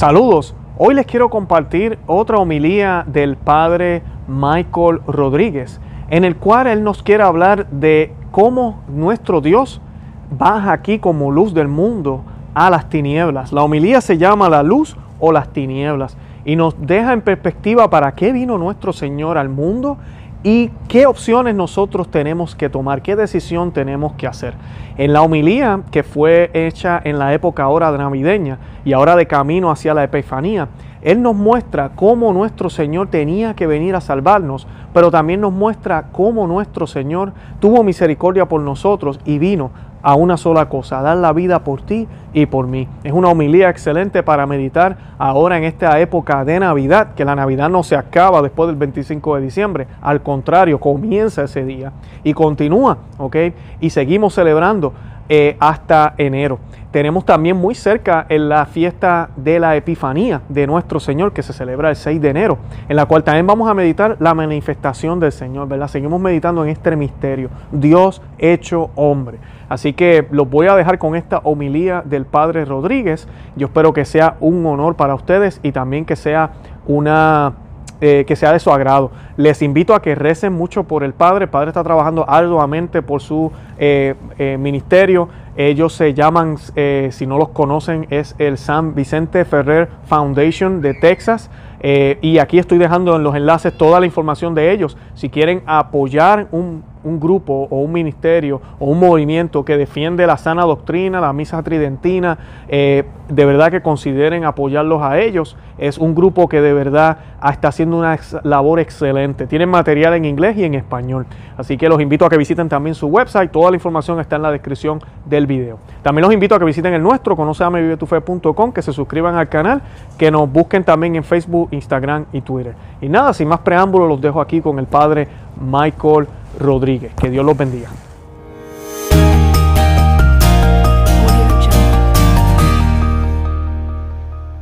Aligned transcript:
Saludos. 0.00 0.54
Hoy 0.78 0.94
les 0.94 1.04
quiero 1.04 1.28
compartir 1.28 1.98
otra 2.06 2.38
homilía 2.38 3.04
del 3.06 3.36
padre 3.36 4.02
Michael 4.28 5.02
Rodríguez, 5.06 5.78
en 6.08 6.24
el 6.24 6.36
cual 6.36 6.68
él 6.68 6.82
nos 6.82 7.02
quiere 7.02 7.22
hablar 7.22 7.66
de 7.68 8.14
cómo 8.30 8.80
nuestro 8.88 9.42
Dios 9.42 9.82
baja 10.30 10.72
aquí 10.72 11.00
como 11.00 11.30
luz 11.30 11.52
del 11.52 11.68
mundo 11.68 12.24
a 12.54 12.70
las 12.70 12.88
tinieblas. 12.88 13.52
La 13.52 13.62
homilía 13.62 14.00
se 14.00 14.16
llama 14.16 14.48
la 14.48 14.62
luz 14.62 14.96
o 15.18 15.32
las 15.32 15.52
tinieblas 15.52 16.16
y 16.46 16.56
nos 16.56 16.74
deja 16.80 17.12
en 17.12 17.20
perspectiva 17.20 17.90
para 17.90 18.14
qué 18.14 18.32
vino 18.32 18.56
nuestro 18.56 18.94
Señor 18.94 19.36
al 19.36 19.50
mundo 19.50 19.98
y 20.42 20.70
qué 20.88 21.06
opciones 21.06 21.54
nosotros 21.54 22.10
tenemos 22.10 22.54
que 22.54 22.70
tomar, 22.70 23.02
qué 23.02 23.14
decisión 23.14 23.72
tenemos 23.72 24.14
que 24.14 24.26
hacer. 24.26 24.54
En 24.96 25.12
la 25.12 25.22
homilía 25.22 25.82
que 25.90 26.02
fue 26.02 26.50
hecha 26.54 27.00
en 27.04 27.18
la 27.18 27.34
época 27.34 27.64
ahora 27.64 27.90
navideña 27.90 28.58
y 28.84 28.94
ahora 28.94 29.16
de 29.16 29.26
camino 29.26 29.70
hacia 29.70 29.92
la 29.92 30.04
Epifanía, 30.04 30.68
Él 31.02 31.20
nos 31.20 31.36
muestra 31.36 31.90
cómo 31.94 32.32
nuestro 32.32 32.70
Señor 32.70 33.08
tenía 33.08 33.54
que 33.54 33.66
venir 33.66 33.94
a 33.94 34.00
salvarnos, 34.00 34.66
pero 34.94 35.10
también 35.10 35.42
nos 35.42 35.52
muestra 35.52 36.06
cómo 36.10 36.46
nuestro 36.46 36.86
Señor 36.86 37.32
tuvo 37.58 37.82
misericordia 37.82 38.46
por 38.46 38.62
nosotros 38.62 39.20
y 39.26 39.38
vino 39.38 39.70
a 40.02 40.14
una 40.14 40.36
sola 40.36 40.68
cosa, 40.68 41.02
dar 41.02 41.16
la 41.16 41.32
vida 41.32 41.64
por 41.64 41.82
ti 41.82 42.08
y 42.32 42.46
por 42.46 42.66
mí. 42.66 42.88
Es 43.04 43.12
una 43.12 43.28
homilía 43.28 43.68
excelente 43.68 44.22
para 44.22 44.46
meditar 44.46 44.96
ahora 45.18 45.58
en 45.58 45.64
esta 45.64 45.98
época 46.00 46.44
de 46.44 46.60
Navidad, 46.60 47.14
que 47.14 47.24
la 47.24 47.34
Navidad 47.34 47.68
no 47.68 47.82
se 47.82 47.96
acaba 47.96 48.42
después 48.42 48.68
del 48.68 48.76
25 48.76 49.36
de 49.36 49.42
diciembre, 49.42 49.86
al 50.00 50.22
contrario, 50.22 50.80
comienza 50.80 51.44
ese 51.44 51.64
día 51.64 51.92
y 52.24 52.32
continúa, 52.32 52.98
¿ok? 53.18 53.36
Y 53.80 53.90
seguimos 53.90 54.34
celebrando 54.34 54.92
eh, 55.32 55.56
hasta 55.60 56.14
enero. 56.18 56.58
Tenemos 56.90 57.24
también 57.24 57.56
muy 57.56 57.76
cerca 57.76 58.26
en 58.28 58.48
la 58.48 58.66
fiesta 58.66 59.30
de 59.36 59.60
la 59.60 59.76
Epifanía 59.76 60.42
de 60.48 60.66
nuestro 60.66 60.98
Señor 60.98 61.32
que 61.32 61.44
se 61.44 61.52
celebra 61.52 61.88
el 61.90 61.94
6 61.94 62.20
de 62.20 62.30
enero, 62.30 62.58
en 62.88 62.96
la 62.96 63.06
cual 63.06 63.22
también 63.22 63.46
vamos 63.46 63.70
a 63.70 63.74
meditar 63.74 64.16
la 64.18 64.34
manifestación 64.34 65.20
del 65.20 65.30
Señor, 65.30 65.68
¿verdad? 65.68 65.86
Seguimos 65.86 66.20
meditando 66.20 66.64
en 66.64 66.70
este 66.70 66.96
misterio, 66.96 67.48
Dios 67.70 68.20
hecho 68.38 68.90
hombre. 68.96 69.38
Así 69.68 69.92
que 69.92 70.26
los 70.32 70.50
voy 70.50 70.66
a 70.66 70.74
dejar 70.74 70.98
con 70.98 71.14
esta 71.14 71.38
homilía 71.44 72.02
del 72.04 72.26
Padre 72.26 72.64
Rodríguez. 72.64 73.28
Yo 73.54 73.68
espero 73.68 73.92
que 73.92 74.04
sea 74.04 74.36
un 74.40 74.66
honor 74.66 74.96
para 74.96 75.14
ustedes 75.14 75.60
y 75.62 75.70
también 75.70 76.04
que 76.04 76.16
sea 76.16 76.54
una 76.88 77.52
eh, 78.00 78.24
que 78.26 78.34
sea 78.36 78.52
de 78.52 78.58
su 78.58 78.70
agrado. 78.70 79.10
Les 79.36 79.60
invito 79.62 79.94
a 79.94 80.00
que 80.00 80.14
recen 80.14 80.52
mucho 80.52 80.84
por 80.84 81.04
el 81.04 81.12
Padre. 81.12 81.44
El 81.44 81.50
Padre 81.50 81.68
está 81.68 81.84
trabajando 81.84 82.24
arduamente 82.28 83.02
por 83.02 83.20
su 83.20 83.52
eh, 83.78 84.14
eh, 84.38 84.56
ministerio. 84.58 85.28
Ellos 85.56 85.92
se 85.92 86.14
llaman, 86.14 86.56
si 86.56 87.26
no 87.26 87.36
los 87.36 87.50
conocen, 87.50 88.06
es 88.08 88.34
el 88.38 88.56
San 88.56 88.94
Vicente 88.94 89.44
Ferrer 89.44 89.90
Foundation 90.06 90.80
de 90.80 90.94
Texas. 90.94 91.50
y 91.82 92.38
aquí 92.38 92.58
estoy 92.58 92.78
dejando 92.78 93.16
en 93.16 93.22
los 93.22 93.34
enlaces 93.34 93.76
toda 93.76 94.00
la 94.00 94.06
información 94.06 94.54
de 94.54 94.72
ellos. 94.72 94.96
Si 95.14 95.28
quieren 95.28 95.62
apoyar 95.66 96.46
un 96.52 96.82
un 97.04 97.18
grupo 97.18 97.66
o 97.70 97.78
un 97.80 97.92
ministerio 97.92 98.60
o 98.78 98.86
un 98.86 98.98
movimiento 98.98 99.64
que 99.64 99.76
defiende 99.76 100.26
la 100.26 100.36
sana 100.36 100.64
doctrina, 100.64 101.20
la 101.20 101.32
misa 101.32 101.62
tridentina, 101.62 102.38
eh, 102.68 103.04
de 103.28 103.44
verdad 103.44 103.70
que 103.70 103.80
consideren 103.80 104.44
apoyarlos 104.44 105.02
a 105.02 105.18
ellos. 105.18 105.56
Es 105.78 105.96
un 105.98 106.14
grupo 106.14 106.48
que 106.48 106.60
de 106.60 106.72
verdad 106.72 107.18
está 107.48 107.68
haciendo 107.68 107.96
una 107.96 108.18
labor 108.42 108.80
excelente. 108.80 109.46
Tienen 109.46 109.70
material 109.70 110.14
en 110.14 110.24
inglés 110.24 110.56
y 110.58 110.64
en 110.64 110.74
español. 110.74 111.26
Así 111.56 111.76
que 111.76 111.88
los 111.88 112.00
invito 112.00 112.26
a 112.26 112.28
que 112.28 112.36
visiten 112.36 112.68
también 112.68 112.94
su 112.94 113.06
website. 113.06 113.50
Toda 113.50 113.70
la 113.70 113.76
información 113.76 114.20
está 114.20 114.36
en 114.36 114.42
la 114.42 114.50
descripción 114.50 115.00
del 115.24 115.46
video. 115.46 115.78
También 116.02 116.24
los 116.24 116.34
invito 116.34 116.54
a 116.54 116.58
que 116.58 116.64
visiten 116.64 116.92
el 116.92 117.02
nuestro, 117.02 117.36
conoceamevivetufe.com, 117.36 118.72
que 118.72 118.82
se 118.82 118.92
suscriban 118.92 119.36
al 119.36 119.48
canal, 119.48 119.80
que 120.18 120.30
nos 120.30 120.50
busquen 120.50 120.84
también 120.84 121.16
en 121.16 121.24
Facebook, 121.24 121.68
Instagram 121.70 122.26
y 122.32 122.40
Twitter. 122.42 122.74
Y 123.00 123.08
nada, 123.08 123.32
sin 123.32 123.48
más 123.48 123.60
preámbulos, 123.60 124.08
los 124.08 124.20
dejo 124.20 124.40
aquí 124.40 124.60
con 124.60 124.78
el 124.78 124.86
padre 124.86 125.28
Michael 125.60 126.26
Rodríguez. 126.60 127.12
Que 127.14 127.30
Dios 127.30 127.44
los 127.44 127.56
bendiga. 127.56 127.90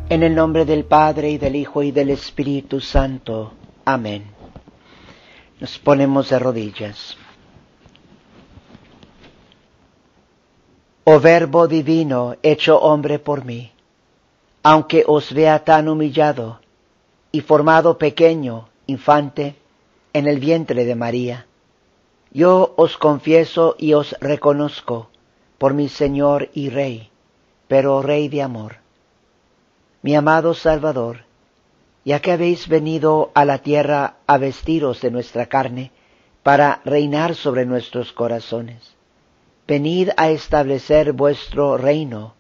En 0.09 0.23
el 0.23 0.35
nombre 0.35 0.65
del 0.65 0.85
Padre 0.85 1.31
y 1.31 1.39
del 1.39 1.57
Hijo 1.57 1.83
y 1.83 1.91
del 1.91 2.11
Espíritu 2.11 2.81
Santo. 2.81 3.53
Amén. 3.85 4.25
Nos 5.61 5.79
ponemos 5.79 6.31
de 6.31 6.39
rodillas. 6.39 7.17
Oh 11.05 11.21
Verbo 11.21 11.67
divino, 11.67 12.37
hecho 12.43 12.79
hombre 12.79 13.19
por 13.19 13.45
mí, 13.45 13.73
aunque 14.63 15.05
os 15.07 15.33
vea 15.33 15.65
tan 15.65 15.89
humillado 15.89 16.61
y 17.33 17.41
formado 17.41 17.99
pequeño, 17.99 18.69
infante, 18.87 19.57
en 20.13 20.27
el 20.27 20.39
vientre 20.39 20.85
de 20.85 20.95
María, 20.95 21.48
yo 22.31 22.75
os 22.77 22.97
confieso 22.97 23.75
y 23.79 23.95
os 23.95 24.15
reconozco 24.21 25.09
por 25.59 25.75
mi 25.75 25.89
Señor 25.89 26.51
y 26.55 26.71
Rey, 26.71 27.11
pero 27.67 28.03
Rey 28.03 28.29
de 28.29 28.43
amor. 28.43 28.77
Mi 30.03 30.15
amado 30.15 30.55
Salvador, 30.55 31.25
ya 32.05 32.21
que 32.21 32.33
habéis 32.33 32.69
venido 32.69 33.31
a 33.35 33.45
la 33.45 33.59
tierra 33.59 34.17
a 34.27 34.39
vestiros 34.39 35.01
de 35.01 35.11
nuestra 35.11 35.47
carne, 35.47 35.91
para 36.43 36.81
reinar 36.85 37.35
sobre 37.35 37.67
nuestros 37.67 38.13
corazones, 38.13 38.95
venid 39.67 40.11
a 40.17 40.31
establecer 40.31 41.13
vuestro 41.13 41.77
reino 41.77 42.35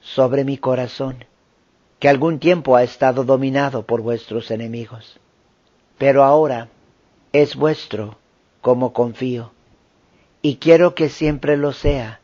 sobre 0.00 0.44
mi 0.44 0.58
corazón, 0.58 1.26
que 1.98 2.08
algún 2.08 2.38
tiempo 2.38 2.76
ha 2.76 2.82
estado 2.82 3.24
dominado 3.24 3.84
por 3.84 4.00
vuestros 4.00 4.50
enemigos, 4.50 5.20
pero 5.98 6.24
ahora 6.24 6.68
es 7.32 7.54
vuestro 7.54 8.18
como 8.64 8.94
confío, 8.94 9.52
y 10.40 10.56
quiero 10.56 10.94
que 10.94 11.10
siempre 11.10 11.58
lo 11.58 11.74
sea, 11.74 12.20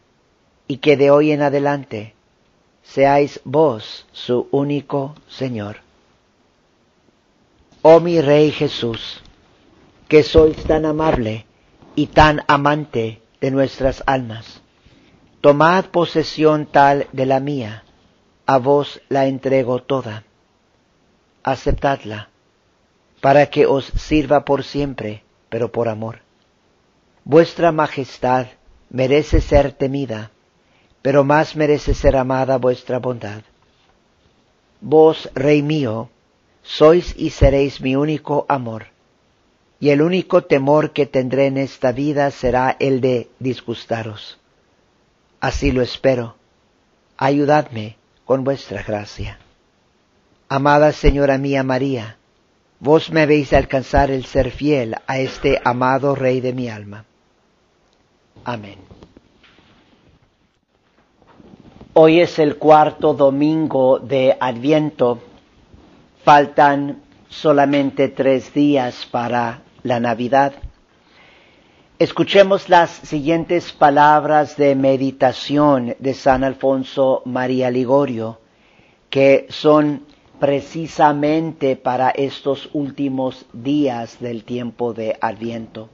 y 0.66 0.78
que 0.78 0.96
de 0.96 1.10
hoy 1.10 1.32
en 1.32 1.42
adelante 1.42 2.14
seáis 2.82 3.42
vos 3.44 4.06
su 4.12 4.48
único 4.50 5.14
Señor. 5.28 5.80
Oh 7.82 8.00
mi 8.00 8.22
Rey 8.22 8.52
Jesús, 8.52 9.20
que 10.08 10.22
sois 10.22 10.56
tan 10.64 10.86
amable 10.86 11.44
y 11.94 12.06
tan 12.06 12.40
amante 12.48 13.20
de 13.42 13.50
nuestras 13.50 14.02
almas, 14.06 14.62
tomad 15.42 15.90
posesión 15.90 16.64
tal 16.64 17.06
de 17.12 17.26
la 17.26 17.38
mía, 17.38 17.84
a 18.46 18.56
vos 18.56 19.02
la 19.10 19.26
entrego 19.26 19.82
toda. 19.82 20.24
Aceptadla, 21.42 22.30
para 23.20 23.50
que 23.50 23.66
os 23.66 23.84
sirva 23.84 24.46
por 24.46 24.64
siempre, 24.64 25.22
pero 25.50 25.70
por 25.70 25.90
amor 25.90 26.29
Vuestra 27.24 27.70
majestad 27.70 28.46
merece 28.88 29.40
ser 29.40 29.72
temida, 29.72 30.30
pero 31.02 31.24
más 31.24 31.56
merece 31.56 31.94
ser 31.94 32.16
amada 32.16 32.56
vuestra 32.56 32.98
bondad. 32.98 33.42
Vos, 34.80 35.30
Rey 35.34 35.62
mío, 35.62 36.10
sois 36.62 37.14
y 37.16 37.30
seréis 37.30 37.80
mi 37.80 37.96
único 37.96 38.46
amor, 38.48 38.86
y 39.78 39.90
el 39.90 40.02
único 40.02 40.44
temor 40.44 40.92
que 40.92 41.06
tendré 41.06 41.46
en 41.46 41.58
esta 41.58 41.92
vida 41.92 42.30
será 42.30 42.76
el 42.80 43.00
de 43.00 43.30
disgustaros. 43.38 44.38
Así 45.40 45.72
lo 45.72 45.82
espero. 45.82 46.36
Ayudadme 47.16 47.96
con 48.24 48.44
vuestra 48.44 48.82
gracia. 48.82 49.38
Amada 50.48 50.92
Señora 50.92 51.38
mía 51.38 51.62
María, 51.62 52.16
vos 52.78 53.10
me 53.10 53.22
habéis 53.22 53.50
de 53.50 53.56
alcanzar 53.56 54.10
el 54.10 54.24
ser 54.24 54.50
fiel 54.50 54.96
a 55.06 55.18
este 55.18 55.60
amado 55.64 56.14
Rey 56.14 56.40
de 56.40 56.52
mi 56.52 56.68
alma. 56.68 57.04
Amén. 58.44 58.78
Hoy 61.92 62.20
es 62.20 62.38
el 62.38 62.56
cuarto 62.56 63.14
domingo 63.14 63.98
de 63.98 64.36
Adviento. 64.40 65.18
Faltan 66.24 67.02
solamente 67.28 68.08
tres 68.08 68.54
días 68.54 69.06
para 69.10 69.62
la 69.82 70.00
Navidad. 70.00 70.52
Escuchemos 71.98 72.68
las 72.68 72.90
siguientes 72.90 73.72
palabras 73.72 74.56
de 74.56 74.74
meditación 74.74 75.96
de 75.98 76.14
San 76.14 76.44
Alfonso 76.44 77.22
María 77.26 77.70
Ligorio, 77.70 78.40
que 79.10 79.46
son 79.50 80.06
precisamente 80.38 81.76
para 81.76 82.10
estos 82.10 82.70
últimos 82.72 83.44
días 83.52 84.18
del 84.20 84.44
tiempo 84.44 84.94
de 84.94 85.18
Adviento 85.20 85.90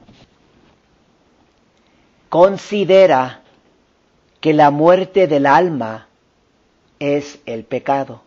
considera 2.29 3.43
que 4.39 4.53
la 4.53 4.71
muerte 4.71 5.27
del 5.27 5.45
alma 5.45 6.07
es 6.99 7.39
el 7.45 7.63
pecado. 7.63 8.21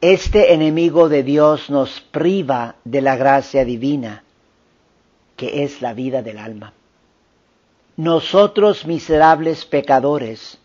Este 0.00 0.54
enemigo 0.54 1.08
de 1.08 1.22
Dios 1.22 1.68
nos 1.68 2.00
priva 2.00 2.76
de 2.84 3.02
la 3.02 3.16
gracia 3.16 3.64
divina, 3.64 4.24
que 5.36 5.64
es 5.64 5.82
la 5.82 5.92
vida 5.92 6.22
del 6.22 6.38
alma. 6.38 6.72
Nosotros 7.96 8.86
miserables 8.86 9.66
pecadores, 9.66 10.58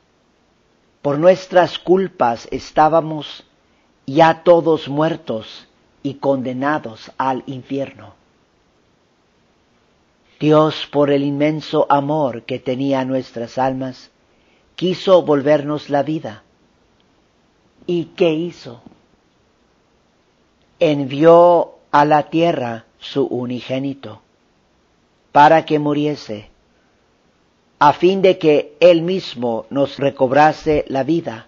por 1.01 1.19
nuestras 1.19 1.77
culpas 1.79 2.47
estábamos 2.51 3.45
ya 4.05 4.43
todos 4.43 4.87
muertos 4.87 5.67
y 6.01 6.15
condenados 6.15 7.11
al 7.17 7.43
infierno. 7.45 8.13
Dios, 10.39 10.87
por 10.91 11.11
el 11.11 11.23
inmenso 11.23 11.87
amor 11.89 12.43
que 12.43 12.59
tenía 12.59 12.99
a 12.99 13.05
nuestras 13.05 13.57
almas, 13.57 14.11
quiso 14.75 15.21
volvernos 15.21 15.89
la 15.89 16.03
vida. 16.03 16.43
¿Y 17.87 18.05
qué 18.15 18.33
hizo? 18.33 18.81
Envió 20.79 21.75
a 21.91 22.03
la 22.03 22.29
tierra 22.29 22.85
su 22.99 23.25
unigénito 23.25 24.21
para 25.31 25.65
que 25.65 25.79
muriese, 25.79 26.49
a 27.79 27.93
fin 27.93 28.21
de 28.21 28.37
que 28.37 28.75
Él 28.79 29.01
mismo 29.01 29.65
nos 29.69 29.97
recobrase 29.97 30.85
la 30.87 31.03
vida 31.03 31.47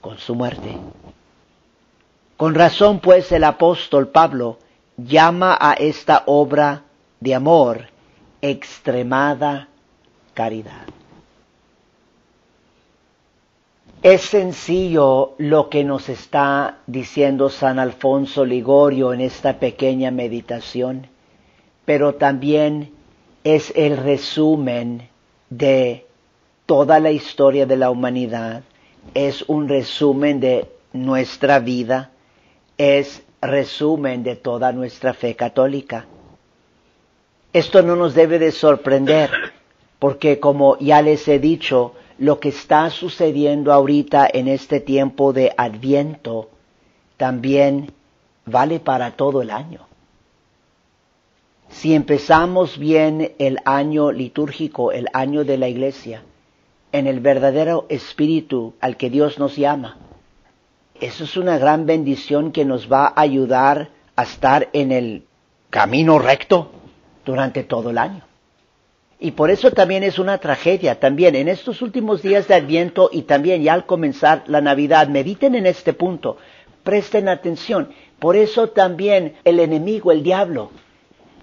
con 0.00 0.18
su 0.18 0.34
muerte. 0.34 0.76
Con 2.36 2.54
razón 2.54 3.00
pues 3.00 3.30
el 3.32 3.44
apóstol 3.44 4.08
Pablo 4.08 4.58
llama 4.96 5.56
a 5.60 5.74
esta 5.74 6.22
obra 6.26 6.84
de 7.20 7.34
amor 7.34 7.86
extremada 8.42 9.68
caridad. 10.34 10.86
Es 14.02 14.22
sencillo 14.22 15.34
lo 15.36 15.68
que 15.68 15.84
nos 15.84 16.08
está 16.08 16.78
diciendo 16.86 17.50
San 17.50 17.78
Alfonso 17.78 18.46
Ligorio 18.46 19.12
en 19.12 19.20
esta 19.20 19.58
pequeña 19.58 20.10
meditación, 20.10 21.06
pero 21.84 22.14
también 22.14 22.92
es 23.44 23.74
el 23.76 23.98
resumen 23.98 25.08
de 25.50 26.06
toda 26.64 26.98
la 26.98 27.10
historia 27.10 27.66
de 27.66 27.76
la 27.76 27.90
humanidad, 27.90 28.62
es 29.12 29.42
un 29.48 29.68
resumen 29.68 30.40
de 30.40 30.66
nuestra 30.94 31.58
vida, 31.58 32.10
es 32.78 33.22
resumen 33.42 34.22
de 34.22 34.36
toda 34.36 34.72
nuestra 34.72 35.12
fe 35.12 35.36
católica. 35.36 36.06
Esto 37.52 37.82
no 37.82 37.96
nos 37.96 38.14
debe 38.14 38.38
de 38.38 38.52
sorprender, 38.52 39.30
porque 39.98 40.38
como 40.38 40.78
ya 40.78 41.02
les 41.02 41.26
he 41.26 41.40
dicho, 41.40 41.94
lo 42.18 42.38
que 42.38 42.50
está 42.50 42.90
sucediendo 42.90 43.72
ahorita 43.72 44.28
en 44.32 44.46
este 44.46 44.78
tiempo 44.78 45.32
de 45.32 45.52
adviento 45.56 46.50
también 47.16 47.92
vale 48.46 48.78
para 48.78 49.12
todo 49.12 49.42
el 49.42 49.50
año. 49.50 49.80
Si 51.70 51.92
empezamos 51.94 52.78
bien 52.78 53.32
el 53.38 53.58
año 53.64 54.12
litúrgico, 54.12 54.92
el 54.92 55.08
año 55.12 55.44
de 55.44 55.58
la 55.58 55.68
iglesia, 55.68 56.22
en 56.92 57.08
el 57.08 57.18
verdadero 57.18 57.86
espíritu 57.88 58.74
al 58.80 58.96
que 58.96 59.10
Dios 59.10 59.40
nos 59.40 59.56
llama, 59.56 59.98
eso 61.00 61.24
es 61.24 61.36
una 61.36 61.58
gran 61.58 61.84
bendición 61.84 62.52
que 62.52 62.64
nos 62.64 62.90
va 62.90 63.06
a 63.06 63.20
ayudar 63.20 63.90
a 64.14 64.22
estar 64.22 64.68
en 64.72 64.92
el 64.92 65.24
camino 65.70 66.18
recto 66.18 66.79
durante 67.30 67.62
todo 67.62 67.90
el 67.90 67.98
año. 67.98 68.22
Y 69.18 69.32
por 69.32 69.50
eso 69.50 69.70
también 69.70 70.02
es 70.02 70.18
una 70.18 70.38
tragedia. 70.38 70.98
También 70.98 71.34
en 71.34 71.48
estos 71.48 71.82
últimos 71.82 72.22
días 72.22 72.48
de 72.48 72.54
Adviento 72.54 73.10
y 73.12 73.22
también 73.22 73.62
ya 73.62 73.74
al 73.74 73.86
comenzar 73.86 74.44
la 74.46 74.60
Navidad, 74.60 75.08
mediten 75.08 75.54
en 75.54 75.66
este 75.66 75.92
punto, 75.92 76.38
presten 76.82 77.28
atención. 77.28 77.90
Por 78.18 78.34
eso 78.34 78.70
también 78.70 79.36
el 79.44 79.60
enemigo, 79.60 80.10
el 80.10 80.22
diablo, 80.22 80.70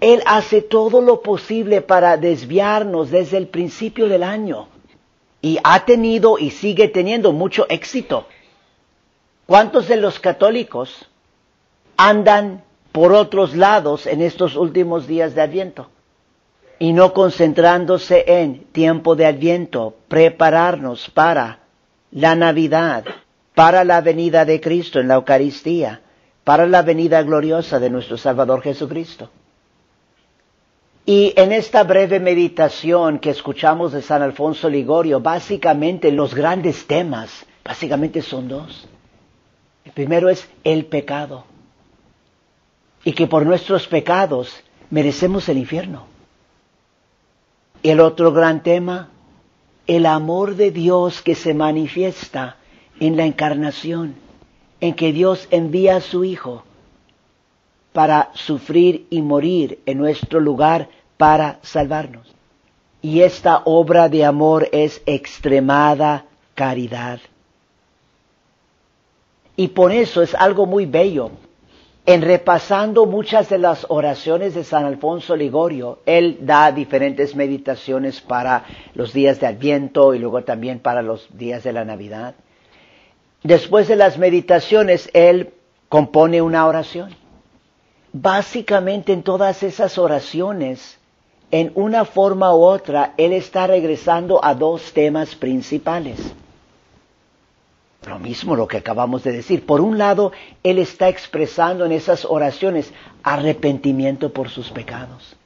él 0.00 0.22
hace 0.26 0.60
todo 0.60 1.00
lo 1.00 1.22
posible 1.22 1.80
para 1.80 2.16
desviarnos 2.16 3.10
desde 3.10 3.36
el 3.36 3.46
principio 3.46 4.08
del 4.08 4.24
año. 4.24 4.68
Y 5.40 5.58
ha 5.62 5.84
tenido 5.84 6.38
y 6.38 6.50
sigue 6.50 6.88
teniendo 6.88 7.32
mucho 7.32 7.66
éxito. 7.68 8.26
¿Cuántos 9.46 9.86
de 9.86 9.96
los 9.96 10.18
católicos 10.18 11.08
andan 11.96 12.64
por 12.98 13.12
otros 13.12 13.54
lados 13.54 14.08
en 14.08 14.22
estos 14.22 14.56
últimos 14.56 15.06
días 15.06 15.32
de 15.36 15.42
Adviento? 15.42 15.88
y 16.80 16.92
no 16.92 17.12
concentrándose 17.12 18.24
en 18.26 18.64
tiempo 18.72 19.14
de 19.14 19.26
adviento, 19.26 19.94
prepararnos 20.08 21.08
para 21.10 21.60
la 22.10 22.34
Navidad, 22.34 23.04
para 23.54 23.84
la 23.84 24.00
venida 24.00 24.44
de 24.44 24.60
Cristo 24.60 24.98
en 24.98 25.06
la 25.06 25.14
Eucaristía, 25.14 26.02
para 26.42 26.66
la 26.66 26.82
venida 26.82 27.22
gloriosa 27.22 27.78
de 27.78 27.88
nuestro 27.88 28.16
Salvador 28.16 28.62
Jesucristo. 28.62 29.30
Y 31.06 31.34
en 31.36 31.52
esta 31.52 31.84
breve 31.84 32.18
meditación 32.18 33.20
que 33.20 33.30
escuchamos 33.30 33.92
de 33.92 34.02
San 34.02 34.22
Alfonso 34.22 34.68
Ligorio, 34.68 35.20
básicamente 35.20 36.10
los 36.10 36.34
grandes 36.34 36.84
temas, 36.88 37.46
básicamente 37.64 38.22
son 38.22 38.48
dos. 38.48 38.88
El 39.84 39.92
primero 39.92 40.28
es 40.28 40.48
el 40.64 40.86
pecado. 40.86 41.44
Y 43.08 43.14
que 43.14 43.26
por 43.26 43.46
nuestros 43.46 43.88
pecados 43.88 44.62
merecemos 44.90 45.48
el 45.48 45.56
infierno. 45.56 46.04
El 47.82 48.00
otro 48.00 48.34
gran 48.34 48.62
tema, 48.62 49.08
el 49.86 50.04
amor 50.04 50.56
de 50.56 50.70
Dios 50.70 51.22
que 51.22 51.34
se 51.34 51.54
manifiesta 51.54 52.56
en 53.00 53.16
la 53.16 53.24
encarnación, 53.24 54.14
en 54.82 54.92
que 54.92 55.14
Dios 55.14 55.48
envía 55.50 55.96
a 55.96 56.00
su 56.02 56.22
Hijo 56.22 56.64
para 57.94 58.30
sufrir 58.34 59.06
y 59.08 59.22
morir 59.22 59.78
en 59.86 59.96
nuestro 59.96 60.38
lugar 60.38 60.90
para 61.16 61.60
salvarnos. 61.62 62.30
Y 63.00 63.22
esta 63.22 63.62
obra 63.64 64.10
de 64.10 64.26
amor 64.26 64.68
es 64.70 65.00
extremada 65.06 66.26
caridad. 66.54 67.20
Y 69.56 69.68
por 69.68 69.92
eso 69.92 70.20
es 70.20 70.34
algo 70.34 70.66
muy 70.66 70.84
bello, 70.84 71.30
en 72.08 72.22
repasando 72.22 73.04
muchas 73.04 73.50
de 73.50 73.58
las 73.58 73.84
oraciones 73.90 74.54
de 74.54 74.64
San 74.64 74.86
Alfonso 74.86 75.36
Ligorio, 75.36 75.98
él 76.06 76.38
da 76.40 76.72
diferentes 76.72 77.36
meditaciones 77.36 78.22
para 78.22 78.64
los 78.94 79.12
días 79.12 79.38
de 79.40 79.46
Adviento 79.46 80.14
y 80.14 80.18
luego 80.18 80.42
también 80.42 80.80
para 80.80 81.02
los 81.02 81.28
días 81.36 81.64
de 81.64 81.74
la 81.74 81.84
Navidad. 81.84 82.34
Después 83.42 83.88
de 83.88 83.96
las 83.96 84.16
meditaciones, 84.16 85.10
él 85.12 85.52
compone 85.90 86.40
una 86.40 86.66
oración. 86.66 87.14
Básicamente 88.14 89.12
en 89.12 89.22
todas 89.22 89.62
esas 89.62 89.98
oraciones, 89.98 90.98
en 91.50 91.72
una 91.74 92.06
forma 92.06 92.54
u 92.54 92.62
otra, 92.62 93.12
él 93.18 93.34
está 93.34 93.66
regresando 93.66 94.42
a 94.42 94.54
dos 94.54 94.94
temas 94.94 95.34
principales. 95.34 96.32
Lo 98.06 98.18
mismo 98.18 98.54
lo 98.56 98.68
que 98.68 98.76
acabamos 98.76 99.24
de 99.24 99.32
decir. 99.32 99.66
Por 99.66 99.80
un 99.80 99.98
lado, 99.98 100.32
Él 100.62 100.78
está 100.78 101.08
expresando 101.08 101.84
en 101.84 101.92
esas 101.92 102.24
oraciones 102.24 102.92
arrepentimiento 103.22 104.32
por 104.32 104.48
sus 104.48 104.70
pecados. 104.70 105.36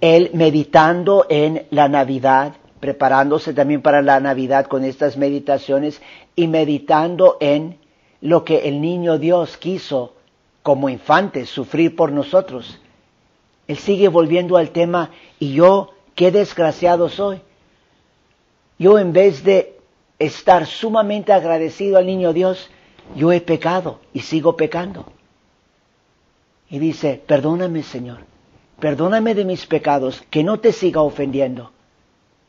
Él 0.00 0.30
meditando 0.32 1.26
en 1.28 1.66
la 1.70 1.88
Navidad, 1.88 2.54
preparándose 2.80 3.52
también 3.52 3.82
para 3.82 4.00
la 4.00 4.18
Navidad 4.18 4.66
con 4.66 4.84
estas 4.84 5.18
meditaciones 5.18 6.00
y 6.34 6.46
meditando 6.46 7.36
en 7.40 7.78
lo 8.22 8.44
que 8.44 8.68
el 8.68 8.80
niño 8.80 9.18
Dios 9.18 9.58
quiso 9.58 10.14
como 10.62 10.88
infante 10.88 11.44
sufrir 11.44 11.94
por 11.94 12.12
nosotros. 12.12 12.80
Él 13.68 13.76
sigue 13.76 14.08
volviendo 14.08 14.56
al 14.56 14.70
tema 14.70 15.10
y 15.38 15.52
yo, 15.52 15.92
qué 16.14 16.30
desgraciado 16.30 17.08
soy. 17.08 17.40
Yo 18.78 18.98
en 18.98 19.12
vez 19.12 19.44
de 19.44 19.69
estar 20.20 20.66
sumamente 20.66 21.32
agradecido 21.32 21.98
al 21.98 22.06
niño 22.06 22.32
Dios, 22.32 22.70
yo 23.16 23.32
he 23.32 23.40
pecado 23.40 23.98
y 24.12 24.20
sigo 24.20 24.56
pecando. 24.56 25.06
Y 26.68 26.78
dice, 26.78 27.20
perdóname 27.26 27.82
Señor, 27.82 28.18
perdóname 28.78 29.34
de 29.34 29.44
mis 29.44 29.66
pecados, 29.66 30.22
que 30.30 30.44
no 30.44 30.60
te 30.60 30.72
siga 30.72 31.00
ofendiendo, 31.00 31.72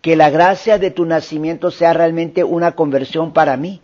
que 0.02 0.16
la 0.16 0.30
gracia 0.30 0.78
de 0.78 0.92
tu 0.92 1.06
nacimiento 1.06 1.72
sea 1.72 1.94
realmente 1.94 2.44
una 2.44 2.74
conversión 2.74 3.34
para 3.34 3.58
mí. 3.58 3.82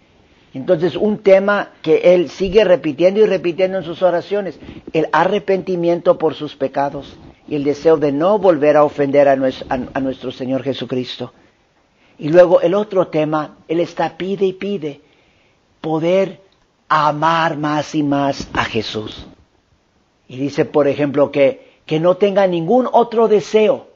Entonces, 0.53 0.95
un 0.95 1.19
tema 1.19 1.71
que 1.81 2.15
él 2.15 2.29
sigue 2.29 2.63
repitiendo 2.63 3.19
y 3.19 3.25
repitiendo 3.25 3.77
en 3.77 3.83
sus 3.83 4.01
oraciones, 4.01 4.59
el 4.93 5.07
arrepentimiento 5.11 6.17
por 6.17 6.35
sus 6.35 6.55
pecados 6.55 7.15
y 7.47 7.55
el 7.55 7.63
deseo 7.63 7.97
de 7.97 8.11
no 8.11 8.39
volver 8.39 8.75
a 8.75 8.83
ofender 8.83 9.27
a 9.27 9.35
nuestro, 9.35 10.31
Señor 10.31 10.63
Jesucristo. 10.63 11.33
Y 12.19 12.29
luego 12.29 12.61
el 12.61 12.73
otro 12.73 13.07
tema, 13.07 13.57
Él 13.67 13.79
está 13.79 14.17
pide 14.17 14.45
y 14.45 14.53
pide 14.53 15.01
poder 15.81 16.41
amar 16.89 17.57
más 17.57 17.93
y 17.95 18.03
más 18.03 18.49
a 18.53 18.65
Jesús. 18.65 19.27
Y 20.27 20.37
dice, 20.37 20.65
por 20.65 20.87
ejemplo, 20.87 21.31
que, 21.31 21.79
que 21.85 21.99
no 21.99 22.17
tenga 22.17 22.47
ningún 22.47 22.89
otro 22.91 23.27
deseo 23.27 23.87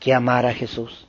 que 0.00 0.14
amar 0.14 0.46
a 0.46 0.54
Jesús. 0.54 1.06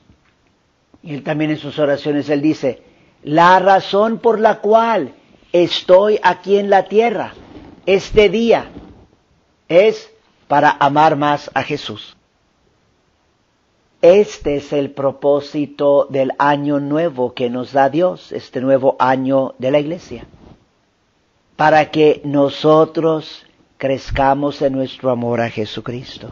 Y 1.02 1.14
él 1.14 1.22
también 1.22 1.52
en 1.52 1.58
sus 1.58 1.78
oraciones, 1.78 2.28
él 2.28 2.42
dice, 2.42 2.82
la 3.22 3.58
razón 3.58 4.18
por 4.18 4.40
la 4.40 4.60
cual 4.60 5.14
estoy 5.52 6.18
aquí 6.22 6.58
en 6.58 6.68
la 6.70 6.84
tierra 6.84 7.34
este 7.86 8.28
día 8.28 8.70
es 9.68 10.10
para 10.48 10.76
amar 10.78 11.16
más 11.16 11.50
a 11.54 11.62
Jesús. 11.62 12.16
Este 14.06 14.54
es 14.54 14.72
el 14.72 14.92
propósito 14.92 16.06
del 16.08 16.30
año 16.38 16.78
nuevo 16.78 17.34
que 17.34 17.50
nos 17.50 17.72
da 17.72 17.88
Dios, 17.90 18.30
este 18.30 18.60
nuevo 18.60 18.94
año 19.00 19.56
de 19.58 19.72
la 19.72 19.80
iglesia, 19.80 20.28
para 21.56 21.90
que 21.90 22.20
nosotros 22.22 23.44
crezcamos 23.78 24.62
en 24.62 24.74
nuestro 24.74 25.10
amor 25.10 25.40
a 25.40 25.50
Jesucristo. 25.50 26.30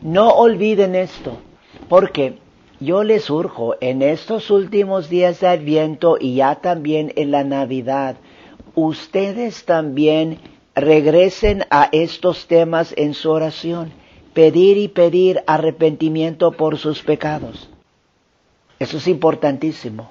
No 0.00 0.30
olviden 0.30 0.94
esto, 0.94 1.38
porque 1.88 2.38
yo 2.78 3.02
les 3.02 3.28
urjo 3.30 3.74
en 3.80 4.02
estos 4.02 4.52
últimos 4.52 5.08
días 5.08 5.40
de 5.40 5.48
Adviento 5.48 6.18
y 6.20 6.36
ya 6.36 6.54
también 6.54 7.12
en 7.16 7.32
la 7.32 7.42
Navidad, 7.42 8.14
ustedes 8.76 9.64
también 9.64 10.38
regresen 10.74 11.64
a 11.70 11.88
estos 11.92 12.46
temas 12.46 12.94
en 12.96 13.14
su 13.14 13.30
oración, 13.30 13.92
pedir 14.32 14.78
y 14.78 14.88
pedir 14.88 15.42
arrepentimiento 15.46 16.52
por 16.52 16.78
sus 16.78 17.02
pecados. 17.02 17.68
Eso 18.78 18.96
es 18.96 19.06
importantísimo. 19.06 20.10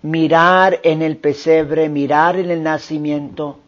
Mirar 0.00 0.80
en 0.84 1.02
el 1.02 1.16
pesebre, 1.16 1.88
mirar 1.88 2.36
en 2.36 2.50
el 2.50 2.62
nacimiento, 2.62 3.58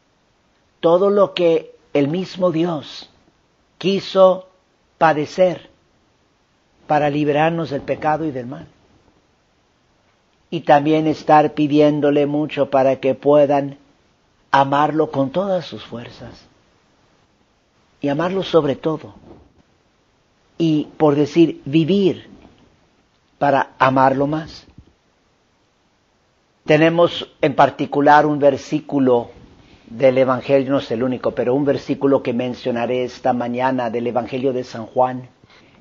todo 0.79 1.11
lo 1.11 1.35
que 1.35 1.75
el 1.93 2.09
mismo 2.09 2.53
Dios 2.53 3.11
quiso 3.79 4.49
padecer 4.97 5.71
para 6.87 7.11
liberarnos 7.11 7.71
del 7.71 7.83
pecado 7.83 8.25
y 8.25 8.31
del 8.31 8.47
mal. 8.47 8.67
Y 10.51 10.61
también 10.61 11.07
estar 11.07 11.55
pidiéndole 11.55 12.27
mucho 12.27 12.71
para 12.71 13.01
que 13.01 13.15
puedan 13.15 13.79
amarlo 14.51 15.11
con 15.11 15.31
todas 15.31 15.65
sus 15.65 15.85
fuerzas. 15.85 16.47
Y 18.01 18.09
amarlo 18.09 18.43
sobre 18.43 18.77
todo. 18.77 19.15
Y 20.59 20.89
por 20.97 21.15
decir, 21.15 21.63
vivir 21.65 22.29
para 23.39 23.71
amarlo 23.79 24.27
más. 24.27 24.67
Tenemos 26.65 27.31
en 27.41 27.55
particular 27.55 28.27
un 28.27 28.39
versículo 28.39 29.31
del 29.87 30.19
Evangelio, 30.19 30.71
no 30.71 30.79
es 30.79 30.91
el 30.91 31.03
único, 31.03 31.33
pero 31.33 31.55
un 31.55 31.65
versículo 31.65 32.23
que 32.23 32.33
mencionaré 32.33 33.05
esta 33.05 33.33
mañana 33.33 33.91
del 33.91 34.07
Evangelio 34.07 34.53
de 34.53 34.63
San 34.65 34.87
Juan, 34.87 35.29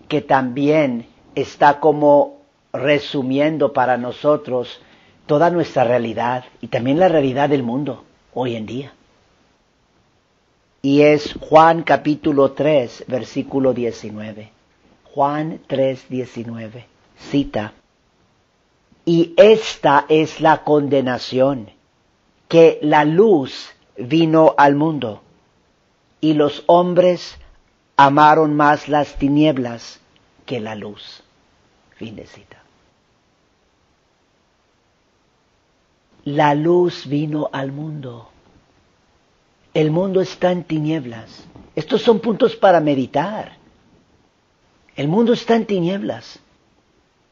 que 0.07 0.21
también 0.21 1.07
está 1.35 1.79
como 1.79 2.39
resumiendo 2.73 3.71
para 3.71 3.97
nosotros 3.97 4.81
toda 5.25 5.51
nuestra 5.51 5.83
realidad 5.83 6.45
y 6.61 6.67
también 6.67 6.97
la 6.97 7.07
realidad 7.07 7.49
del 7.49 7.61
mundo 7.61 8.05
hoy 8.39 8.55
en 8.55 8.65
día. 8.65 8.93
Y 10.81 11.01
es 11.01 11.33
Juan 11.41 11.83
capítulo 11.83 12.53
3, 12.53 13.03
versículo 13.07 13.73
19. 13.73 14.49
Juan 15.13 15.59
3, 15.67 16.05
19. 16.07 16.85
Cita. 17.17 17.73
Y 19.03 19.33
esta 19.35 20.05
es 20.07 20.39
la 20.39 20.63
condenación, 20.63 21.69
que 22.47 22.79
la 22.81 23.03
luz 23.03 23.71
vino 23.97 24.55
al 24.57 24.75
mundo, 24.75 25.21
y 26.21 26.33
los 26.33 26.63
hombres 26.67 27.37
amaron 27.97 28.55
más 28.55 28.87
las 28.87 29.15
tinieblas 29.15 29.99
que 30.45 30.61
la 30.61 30.75
luz. 30.75 31.23
Fin 31.97 32.15
de 32.15 32.25
cita. 32.25 32.58
La 36.31 36.53
luz 36.53 37.07
vino 37.07 37.49
al 37.51 37.71
mundo. 37.71 38.29
El 39.73 39.89
mundo 39.89 40.21
está 40.21 40.51
en 40.51 40.63
tinieblas. 40.63 41.43
Estos 41.75 42.03
son 42.03 42.19
puntos 42.19 42.55
para 42.55 42.79
meditar. 42.79 43.53
El 44.95 45.07
mundo 45.07 45.33
está 45.33 45.55
en 45.55 45.65
tinieblas. 45.65 46.39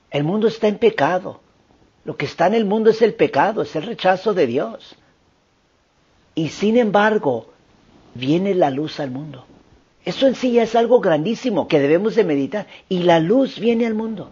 El 0.09 0.23
mundo 0.23 0.47
está 0.47 0.67
en 0.67 0.79
pecado. 0.79 1.41
Lo 2.05 2.17
que 2.17 2.25
está 2.25 2.47
en 2.47 2.55
el 2.55 2.65
mundo 2.65 2.89
es 2.89 3.03
el 3.03 3.13
pecado, 3.13 3.61
es 3.61 3.75
el 3.75 3.83
rechazo 3.83 4.33
de 4.33 4.47
Dios. 4.47 4.95
Y 6.33 6.49
sin 6.49 6.75
embargo, 6.75 7.51
viene 8.15 8.55
la 8.55 8.71
luz 8.71 8.99
al 8.99 9.11
mundo. 9.11 9.45
Eso 10.05 10.25
en 10.25 10.33
sí 10.33 10.53
ya 10.53 10.63
es 10.63 10.75
algo 10.75 11.01
grandísimo 11.01 11.67
que 11.67 11.79
debemos 11.79 12.15
de 12.15 12.23
meditar. 12.23 12.65
Y 12.89 13.03
la 13.03 13.19
luz 13.19 13.59
viene 13.59 13.85
al 13.85 13.93
mundo. 13.93 14.31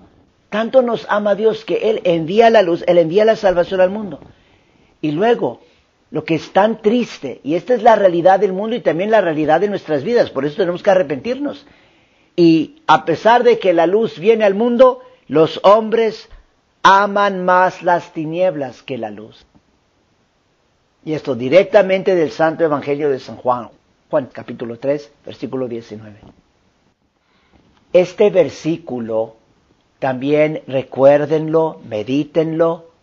Tanto 0.50 0.81
nos 0.81 1.05
ama 1.07 1.36
Dios 1.36 1.65
que 1.65 1.91
Él 1.91 2.01
envía 2.03 2.50
la 2.50 2.63
luz, 2.63 2.84
Él 2.88 2.98
envía 2.98 3.25
la 3.25 3.36
salvación 3.36 3.79
al 3.79 3.91
mundo. 3.91 4.22
Y 5.05 5.12
luego, 5.12 5.62
lo 6.09 6.24
que 6.24 6.33
es 6.33 6.51
tan 6.51 6.81
triste, 6.81 7.39
y 7.43 7.53
esta 7.53 7.75
es 7.75 7.83
la 7.83 7.95
realidad 7.95 8.39
del 8.39 8.53
mundo 8.53 8.75
y 8.75 8.79
también 8.79 9.12
la 9.12 9.21
realidad 9.21 9.62
de 9.62 9.69
nuestras 9.69 10.03
vidas, 10.03 10.31
por 10.31 10.45
eso 10.45 10.57
tenemos 10.57 10.81
que 10.81 10.89
arrepentirnos. 10.89 11.63
Y 12.35 12.81
a 12.88 13.05
pesar 13.05 13.43
de 13.43 13.59
que 13.59 13.71
la 13.71 13.85
luz 13.85 14.17
viene 14.17 14.45
al 14.45 14.55
mundo, 14.55 15.01
los 15.27 15.59
hombres 15.63 16.27
aman 16.81 17.45
más 17.45 17.83
las 17.83 18.13
tinieblas 18.13 18.81
que 18.81 18.97
la 18.97 19.12
luz. 19.12 19.45
Y 21.03 21.13
esto 21.13 21.35
directamente 21.35 22.15
del 22.15 22.31
Santo 22.31 22.63
Evangelio 22.63 23.12
de 23.12 23.19
San 23.19 23.35
Juan. 23.35 23.69
Juan 24.09 24.27
capítulo 24.33 24.79
3, 24.79 25.12
versículo 25.24 25.67
19. 25.67 26.15
Este 27.93 28.31
versículo 28.31 29.35
también 30.00 30.63
recuérdenlo, 30.65 31.79
medítenlo, 31.88 32.94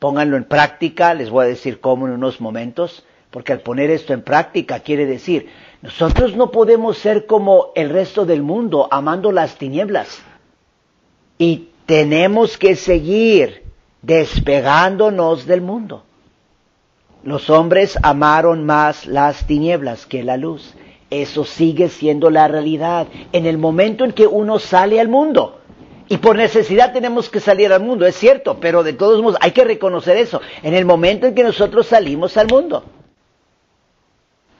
pónganlo 0.00 0.36
en 0.36 0.44
práctica, 0.44 1.14
les 1.14 1.30
voy 1.30 1.44
a 1.44 1.48
decir 1.48 1.78
cómo 1.78 2.08
en 2.08 2.14
unos 2.14 2.40
momentos, 2.40 3.04
porque 3.30 3.52
al 3.52 3.60
poner 3.60 3.90
esto 3.90 4.12
en 4.12 4.22
práctica 4.22 4.80
quiere 4.80 5.06
decir, 5.06 5.48
nosotros 5.82 6.34
no 6.34 6.50
podemos 6.50 6.98
ser 6.98 7.26
como 7.26 7.68
el 7.76 7.90
resto 7.90 8.26
del 8.26 8.42
mundo, 8.42 8.88
amando 8.90 9.30
las 9.30 9.56
tinieblas. 9.56 10.20
Y 11.38 11.68
tenemos 11.86 12.58
que 12.58 12.74
seguir 12.76 13.62
despegándonos 14.02 15.46
del 15.46 15.60
mundo. 15.60 16.02
Los 17.22 17.50
hombres 17.50 17.98
amaron 18.02 18.64
más 18.64 19.06
las 19.06 19.46
tinieblas 19.46 20.06
que 20.06 20.22
la 20.22 20.38
luz. 20.38 20.74
Eso 21.10 21.44
sigue 21.44 21.88
siendo 21.90 22.30
la 22.30 22.48
realidad. 22.48 23.06
En 23.32 23.44
el 23.44 23.58
momento 23.58 24.04
en 24.04 24.12
que 24.12 24.26
uno 24.26 24.58
sale 24.58 25.00
al 25.00 25.08
mundo, 25.08 25.59
y 26.12 26.18
por 26.18 26.36
necesidad 26.36 26.92
tenemos 26.92 27.30
que 27.30 27.38
salir 27.38 27.72
al 27.72 27.84
mundo, 27.84 28.04
es 28.04 28.16
cierto, 28.16 28.58
pero 28.58 28.82
de 28.82 28.94
todos 28.94 29.22
modos 29.22 29.38
hay 29.40 29.52
que 29.52 29.62
reconocer 29.62 30.16
eso. 30.16 30.40
En 30.64 30.74
el 30.74 30.84
momento 30.84 31.28
en 31.28 31.36
que 31.36 31.44
nosotros 31.44 31.86
salimos 31.86 32.36
al 32.36 32.48
mundo, 32.48 32.82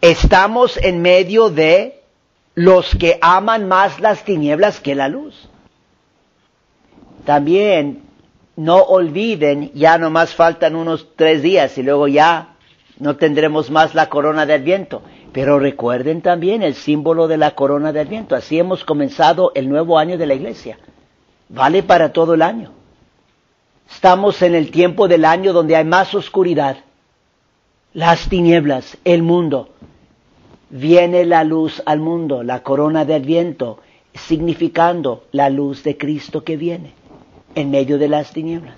estamos 0.01 0.77
en 0.77 1.03
medio 1.03 1.51
de 1.51 2.03
los 2.55 2.95
que 2.95 3.19
aman 3.21 3.67
más 3.67 3.99
las 3.99 4.25
tinieblas 4.25 4.79
que 4.79 4.95
la 4.95 5.09
luz. 5.09 5.49
También 7.25 8.05
no 8.55 8.77
olviden, 8.85 9.73
ya 9.75 9.99
nomás 9.99 10.33
faltan 10.37 10.77
unos 10.77 11.09
tres 11.17 11.43
días 11.43 11.77
y 11.79 11.83
luego 11.83 12.07
ya 12.07 12.55
no 13.01 13.17
tendremos 13.17 13.73
más 13.73 13.97
la 13.97 14.09
corona 14.09 14.47
del 14.47 14.63
viento. 14.63 15.03
Pero 15.33 15.59
recuerden 15.59 16.23
también 16.23 16.63
el 16.63 16.77
símbolo 16.77 17.27
de 17.27 17.39
la 17.39 17.57
corona 17.57 17.93
del 17.93 18.07
viento. 18.07 18.37
Así 18.37 18.57
hemos 18.57 18.85
comenzado 18.85 19.51
el 19.57 19.69
nuevo 19.69 19.99
año 19.99 20.17
de 20.17 20.27
la 20.27 20.35
iglesia. 20.35 20.79
Vale 21.51 21.83
para 21.83 22.13
todo 22.13 22.35
el 22.35 22.43
año. 22.43 22.71
Estamos 23.91 24.41
en 24.43 24.55
el 24.55 24.71
tiempo 24.71 25.09
del 25.09 25.25
año 25.25 25.53
donde 25.53 25.75
hay 25.75 25.85
más 25.85 26.15
oscuridad, 26.15 26.77
las 27.93 28.29
tinieblas, 28.29 28.97
el 29.05 29.25
mundo. 29.25 29.71
Viene 30.71 31.25
la 31.27 31.43
luz 31.43 31.83
al 31.87 31.99
mundo, 31.99 32.45
la 32.45 32.63
corona 32.63 33.05
del 33.05 33.25
viento, 33.25 33.81
significando 34.15 35.25
la 35.33 35.51
luz 35.51 35.83
de 35.83 35.99
Cristo 35.99 36.45
que 36.45 36.57
viene 36.57 36.93
en 37.57 37.73
medio 37.73 37.99
de 37.99 38.09
las 38.09 38.33
tinieblas. 38.33 38.77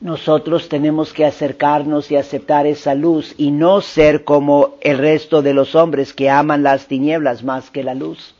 Nosotros 0.00 0.68
tenemos 0.68 1.12
que 1.12 1.24
acercarnos 1.24 2.10
y 2.10 2.16
aceptar 2.16 2.66
esa 2.66 2.96
luz 2.96 3.32
y 3.38 3.52
no 3.52 3.80
ser 3.80 4.24
como 4.24 4.74
el 4.80 4.98
resto 4.98 5.40
de 5.40 5.54
los 5.54 5.76
hombres 5.76 6.12
que 6.12 6.30
aman 6.30 6.64
las 6.64 6.86
tinieblas 6.86 7.44
más 7.44 7.70
que 7.70 7.84
la 7.84 7.94
luz. 7.94 8.34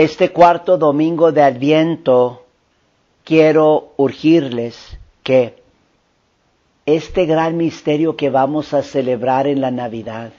Este 0.00 0.32
cuarto 0.32 0.78
domingo 0.78 1.30
de 1.30 1.42
Adviento 1.42 2.46
quiero 3.22 3.92
urgirles 3.98 4.98
que 5.22 5.62
este 6.86 7.26
gran 7.26 7.58
misterio 7.58 8.16
que 8.16 8.30
vamos 8.30 8.72
a 8.72 8.82
celebrar 8.82 9.46
en 9.46 9.60
la 9.60 9.70
Navidad, 9.70 10.32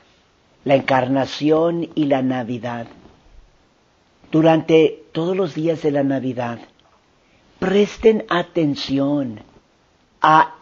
la 0.64 0.74
encarnación 0.74 1.90
y 1.94 2.06
la 2.06 2.24
Navidad, 2.24 2.88
durante 4.32 5.04
todos 5.12 5.38
los 5.38 5.54
días 5.54 5.84
de 5.84 5.92
la 5.92 6.02
Navidad, 6.02 6.58
presten 7.60 8.26
atención 8.30 9.42
a 10.24 10.56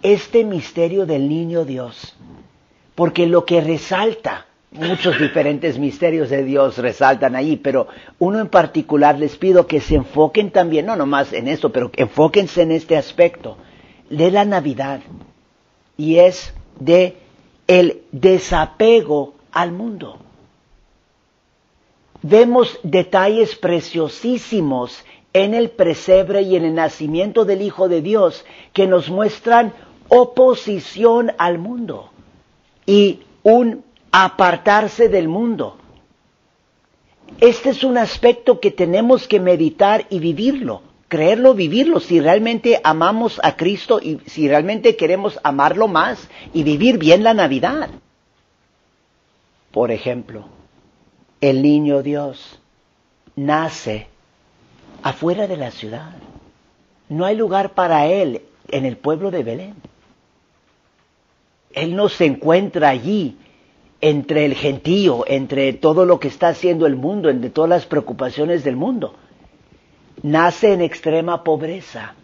este 0.00 0.44
misterio 0.44 1.06
del 1.06 1.28
niño 1.28 1.64
Dios, 1.64 2.14
porque 2.94 3.26
lo 3.26 3.46
que 3.46 3.60
resalta, 3.60 4.46
muchos 4.74 5.18
diferentes 5.18 5.78
misterios 5.78 6.30
de 6.30 6.44
Dios 6.44 6.78
resaltan 6.78 7.36
ahí, 7.36 7.56
pero 7.56 7.86
uno 8.18 8.40
en 8.40 8.48
particular 8.48 9.18
les 9.18 9.36
pido 9.36 9.66
que 9.66 9.80
se 9.80 9.94
enfoquen 9.94 10.50
también, 10.50 10.86
no 10.86 10.96
nomás 10.96 11.32
en 11.32 11.48
esto, 11.48 11.70
pero 11.70 11.90
enfóquense 11.96 12.62
en 12.62 12.72
este 12.72 12.96
aspecto 12.96 13.56
de 14.10 14.30
la 14.30 14.44
Navidad, 14.44 15.00
y 15.96 16.16
es 16.16 16.52
de 16.80 17.16
el 17.68 18.02
desapego 18.10 19.34
al 19.52 19.72
mundo. 19.72 20.18
Vemos 22.22 22.78
detalles 22.82 23.54
preciosísimos 23.54 25.04
en 25.32 25.54
el 25.54 25.70
presebre 25.70 26.42
y 26.42 26.56
en 26.56 26.64
el 26.64 26.74
nacimiento 26.74 27.44
del 27.44 27.62
Hijo 27.62 27.88
de 27.88 28.02
Dios 28.02 28.44
que 28.72 28.86
nos 28.86 29.08
muestran 29.08 29.72
oposición 30.08 31.32
al 31.38 31.58
mundo 31.58 32.10
y 32.86 33.20
un 33.42 33.84
apartarse 34.16 35.08
del 35.08 35.26
mundo. 35.26 35.76
Este 37.40 37.70
es 37.70 37.82
un 37.82 37.98
aspecto 37.98 38.60
que 38.60 38.70
tenemos 38.70 39.26
que 39.26 39.40
meditar 39.40 40.06
y 40.08 40.20
vivirlo, 40.20 40.82
creerlo, 41.08 41.52
vivirlo, 41.52 41.98
si 41.98 42.20
realmente 42.20 42.80
amamos 42.84 43.40
a 43.42 43.56
Cristo 43.56 43.98
y 44.00 44.20
si 44.26 44.46
realmente 44.46 44.94
queremos 44.94 45.40
amarlo 45.42 45.88
más 45.88 46.28
y 46.52 46.62
vivir 46.62 46.96
bien 46.98 47.24
la 47.24 47.34
Navidad. 47.34 47.90
Por 49.72 49.90
ejemplo, 49.90 50.44
el 51.40 51.60
niño 51.60 52.04
Dios 52.04 52.60
nace 53.34 54.06
afuera 55.02 55.48
de 55.48 55.56
la 55.56 55.72
ciudad. 55.72 56.14
No 57.08 57.24
hay 57.24 57.34
lugar 57.34 57.74
para 57.74 58.06
él 58.06 58.42
en 58.68 58.84
el 58.84 58.96
pueblo 58.96 59.32
de 59.32 59.42
Belén. 59.42 59.74
Él 61.72 61.96
no 61.96 62.08
se 62.08 62.26
encuentra 62.26 62.90
allí 62.90 63.38
entre 64.06 64.44
el 64.44 64.54
gentío, 64.54 65.24
entre 65.26 65.72
todo 65.72 66.04
lo 66.04 66.20
que 66.20 66.28
está 66.28 66.48
haciendo 66.48 66.84
el 66.84 66.94
mundo, 66.94 67.30
entre 67.30 67.48
todas 67.48 67.70
las 67.70 67.86
preocupaciones 67.86 68.62
del 68.62 68.76
mundo. 68.76 69.14
Nace 70.22 70.74
en 70.74 70.82
extrema 70.82 71.42
pobreza. 71.42 72.14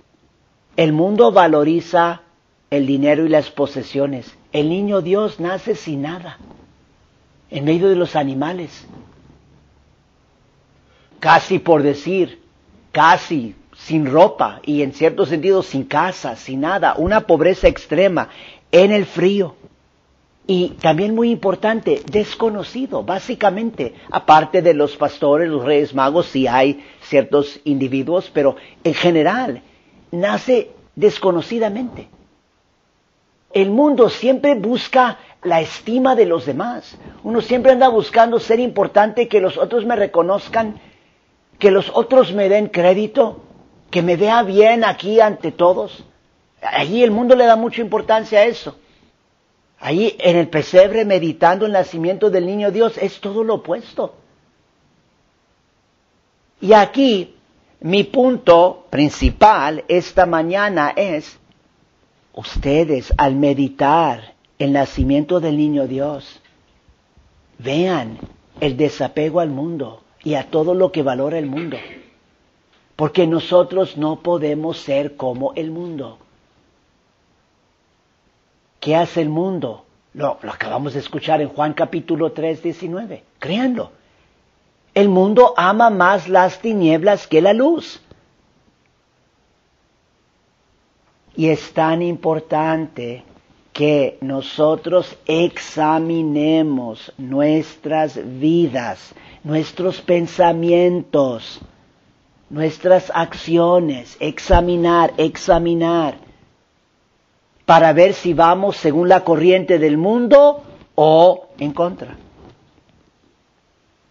El 0.77 0.93
mundo 0.93 1.33
valoriza 1.33 2.21
el 2.69 2.87
dinero 2.87 3.25
y 3.25 3.31
las 3.31 3.49
posesiones. 3.51 4.31
El 4.53 4.69
niño 4.69 5.01
Dios 5.01 5.41
nace 5.41 5.75
sin 5.75 6.03
nada, 6.03 6.37
en 7.51 7.65
medio 7.65 7.89
de 7.89 7.97
los 7.97 8.15
animales. 8.15 8.87
Casi 11.19 11.59
por 11.61 11.83
decir, 11.83 12.43
casi 12.93 13.55
sin 13.75 14.05
ropa 14.05 14.61
y 14.67 14.83
en 14.83 14.93
cierto 14.93 15.25
sentido 15.25 15.63
sin 15.63 15.85
casa, 15.85 16.37
sin 16.37 16.61
nada, 16.61 16.95
una 16.99 17.23
pobreza 17.23 17.69
extrema 17.69 18.29
en 18.71 18.93
el 18.93 19.07
frío. 19.07 19.57
Y 20.53 20.71
también 20.81 21.15
muy 21.15 21.31
importante, 21.31 22.03
desconocido, 22.11 23.05
básicamente, 23.05 23.95
aparte 24.11 24.63
de 24.63 24.75
los 24.75 24.97
pastores, 24.97 25.49
los 25.49 25.65
reyes 25.65 25.95
magos, 25.95 26.27
sí 26.27 26.49
hay 26.49 26.85
ciertos 27.03 27.61
individuos, 27.63 28.33
pero 28.35 28.57
en 28.83 28.95
general 28.95 29.63
nace 30.11 30.73
desconocidamente. 30.97 32.09
El 33.53 33.71
mundo 33.71 34.11
siempre 34.11 34.57
busca 34.57 35.19
la 35.45 35.61
estima 35.61 36.17
de 36.17 36.27
los 36.27 36.47
demás. 36.47 36.99
Uno 37.23 37.43
siempre 37.43 37.71
anda 37.71 37.87
buscando 37.89 38.41
ser 38.41 38.59
importante, 38.59 39.29
que 39.29 39.41
los 39.41 39.57
otros 39.57 39.87
me 39.87 39.95
reconozcan, 39.95 40.81
que 41.61 41.71
los 41.71 41.93
otros 41.95 42.33
me 42.33 42.49
den 42.49 42.71
crédito, 42.71 43.41
que 43.93 44.03
me 44.03 44.17
vea 44.17 44.43
bien 44.43 44.83
aquí 44.83 45.21
ante 45.21 45.53
todos. 45.53 46.05
Allí 46.61 47.05
el 47.05 47.13
mundo 47.13 47.37
le 47.37 47.45
da 47.45 47.55
mucha 47.55 47.83
importancia 47.83 48.41
a 48.41 48.47
eso. 48.47 48.77
Ahí 49.81 50.15
en 50.19 50.37
el 50.37 50.49
pesebre 50.49 51.07
meditando 51.07 51.65
el 51.65 51.73
nacimiento 51.73 52.29
del 52.29 52.45
niño 52.45 52.71
Dios 52.71 52.99
es 52.99 53.19
todo 53.19 53.43
lo 53.43 53.55
opuesto. 53.55 54.15
Y 56.61 56.75
aquí 56.75 57.35
mi 57.81 58.05
punto 58.05 58.85
principal 58.91 59.85
esta 59.89 60.27
mañana 60.27 60.93
es, 60.95 61.39
ustedes 62.35 63.15
al 63.17 63.37
meditar 63.37 64.35
el 64.59 64.73
nacimiento 64.73 65.41
del 65.41 65.57
niño 65.57 65.87
Dios, 65.87 66.43
vean 67.59 68.19
el 68.61 68.77
desapego 68.77 69.41
al 69.41 69.49
mundo 69.49 70.03
y 70.23 70.35
a 70.35 70.51
todo 70.51 70.75
lo 70.75 70.93
que 70.93 71.03
valora 71.03 71.39
el 71.39 71.47
mundo. 71.47 71.79
Porque 72.97 73.27
nosotros 73.27 73.97
no 73.97 74.21
podemos 74.21 74.77
ser 74.77 75.17
como 75.17 75.55
el 75.55 75.71
mundo. 75.71 76.19
¿Qué 78.81 78.97
hace 78.97 79.21
el 79.21 79.29
mundo? 79.29 79.85
Lo, 80.15 80.39
lo 80.43 80.51
acabamos 80.51 80.95
de 80.95 81.01
escuchar 81.01 81.43
en 81.43 81.51
Juan 81.51 81.75
capítulo 81.75 82.33
3, 82.33 82.63
19. 82.63 83.23
Créanlo. 83.39 83.93
El 84.95 85.11
mundo 85.11 85.53
ama 85.57 85.91
más 85.91 86.29
las 86.29 86.61
tinieblas 86.61 87.27
que 87.27 87.43
la 87.43 87.53
luz. 87.53 88.03
Y 91.37 91.49
es 91.49 91.73
tan 91.73 92.03
importante 92.03 93.23
que 93.73 94.19
nosotros 94.23 95.17
examinemos 95.27 97.13
nuestras 97.19 98.19
vidas, 98.41 99.15
nuestros 99.45 100.01
pensamientos, 100.01 101.61
nuestras 102.49 103.13
acciones, 103.15 104.17
examinar, 104.21 105.13
examinar 105.19 106.30
para 107.71 107.93
ver 107.93 108.15
si 108.15 108.35
vamos 108.35 108.79
según 108.79 109.09
la 109.09 109.23
corriente 109.23 109.79
del 109.79 109.97
mundo 109.97 110.65
o 110.97 111.51
en 111.57 111.71
contra. 111.73 112.17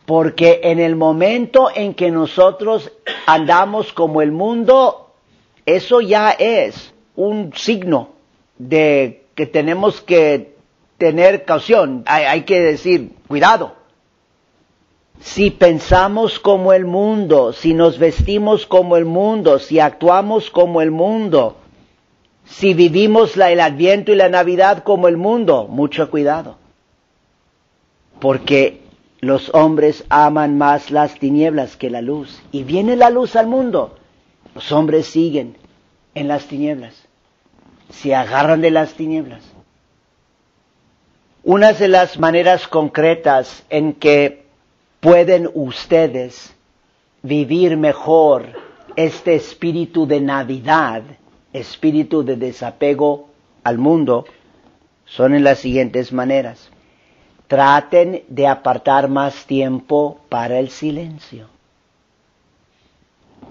Porque 0.05 0.61
en 0.63 0.79
el 0.79 0.95
momento 0.95 1.67
en 1.75 1.93
que 1.93 2.09
nosotros 2.09 2.89
andamos 3.25 3.91
como 3.91 4.21
el 4.21 4.31
mundo, 4.31 5.11
eso 5.65 5.99
ya 5.99 6.31
es 6.31 6.93
un 7.17 7.51
signo 7.53 8.11
de 8.57 9.25
que 9.35 9.45
tenemos 9.45 9.99
que 9.99 10.55
tener 10.97 11.43
caución. 11.43 12.03
Hay, 12.05 12.23
hay, 12.23 12.43
que 12.43 12.61
decir, 12.61 13.11
cuidado. 13.27 13.73
Si 15.19 15.51
pensamos 15.51 16.39
como 16.39 16.71
el 16.71 16.85
mundo, 16.85 17.51
si 17.51 17.73
nos 17.73 17.99
vestimos 17.99 18.65
como 18.65 18.95
el 18.95 19.03
mundo, 19.03 19.59
si 19.59 19.81
actuamos 19.81 20.49
como 20.49 20.81
el 20.81 20.91
mundo, 20.91 21.57
si 22.45 22.73
vivimos 22.73 23.37
el 23.37 23.59
Adviento 23.59 24.11
y 24.11 24.15
la 24.15 24.29
Navidad 24.29 24.83
como 24.83 25.07
el 25.07 25.17
mundo, 25.17 25.67
mucho 25.67 26.09
cuidado. 26.09 26.57
Porque 28.19 28.81
los 29.21 29.53
hombres 29.53 30.03
aman 30.09 30.57
más 30.57 30.91
las 30.91 31.15
tinieblas 31.15 31.77
que 31.77 31.89
la 31.89 32.01
luz. 32.01 32.41
Y 32.51 32.63
viene 32.63 32.95
la 32.95 33.09
luz 33.09 33.35
al 33.35 33.47
mundo. 33.47 33.97
Los 34.55 34.71
hombres 34.71 35.07
siguen 35.07 35.57
en 36.15 36.27
las 36.27 36.45
tinieblas. 36.45 36.95
Se 37.91 38.15
agarran 38.15 38.61
de 38.61 38.71
las 38.71 38.93
tinieblas. 38.93 39.43
Una 41.43 41.73
de 41.73 41.87
las 41.87 42.19
maneras 42.19 42.67
concretas 42.67 43.63
en 43.69 43.93
que 43.93 44.45
pueden 44.99 45.49
ustedes 45.53 46.53
vivir 47.21 47.77
mejor 47.77 48.47
este 48.95 49.35
espíritu 49.35 50.05
de 50.05 50.19
Navidad 50.19 51.03
espíritu 51.53 52.23
de 52.23 52.35
desapego 52.35 53.29
al 53.63 53.77
mundo 53.77 54.25
son 55.05 55.33
en 55.33 55.43
las 55.43 55.59
siguientes 55.59 56.13
maneras. 56.13 56.69
Traten 57.47 58.23
de 58.27 58.47
apartar 58.47 59.09
más 59.09 59.45
tiempo 59.45 60.19
para 60.29 60.59
el 60.59 60.69
silencio. 60.69 61.47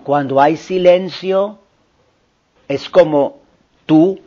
Cuando 0.05 0.41
hay 0.41 0.57
silencio, 0.57 1.59
es 2.69 2.89
como 2.89 3.41
tú 3.87 4.21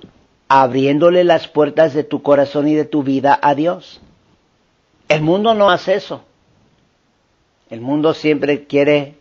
abriéndole 0.50 1.24
las 1.24 1.48
puertas 1.48 1.94
de 1.94 2.04
tu 2.04 2.22
corazón 2.22 2.68
y 2.68 2.76
de 2.76 2.86
tu 2.86 3.04
vida 3.04 3.40
a 3.42 3.56
Dios. 3.56 4.02
El 5.08 5.22
mundo 5.22 5.54
no 5.54 5.70
hace 5.70 5.96
eso. 5.96 6.24
El 7.70 7.80
mundo 7.80 8.14
siempre 8.14 8.66
quiere 8.66 9.16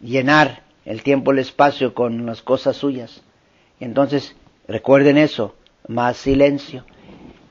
llenar 0.00 0.62
el 0.84 1.02
tiempo, 1.02 1.32
el 1.32 1.40
espacio 1.40 1.92
con 1.92 2.24
las 2.24 2.42
cosas 2.42 2.76
suyas. 2.76 3.22
Entonces, 3.80 4.34
recuerden 4.66 5.18
eso, 5.18 5.54
más 5.88 6.16
silencio. 6.16 6.84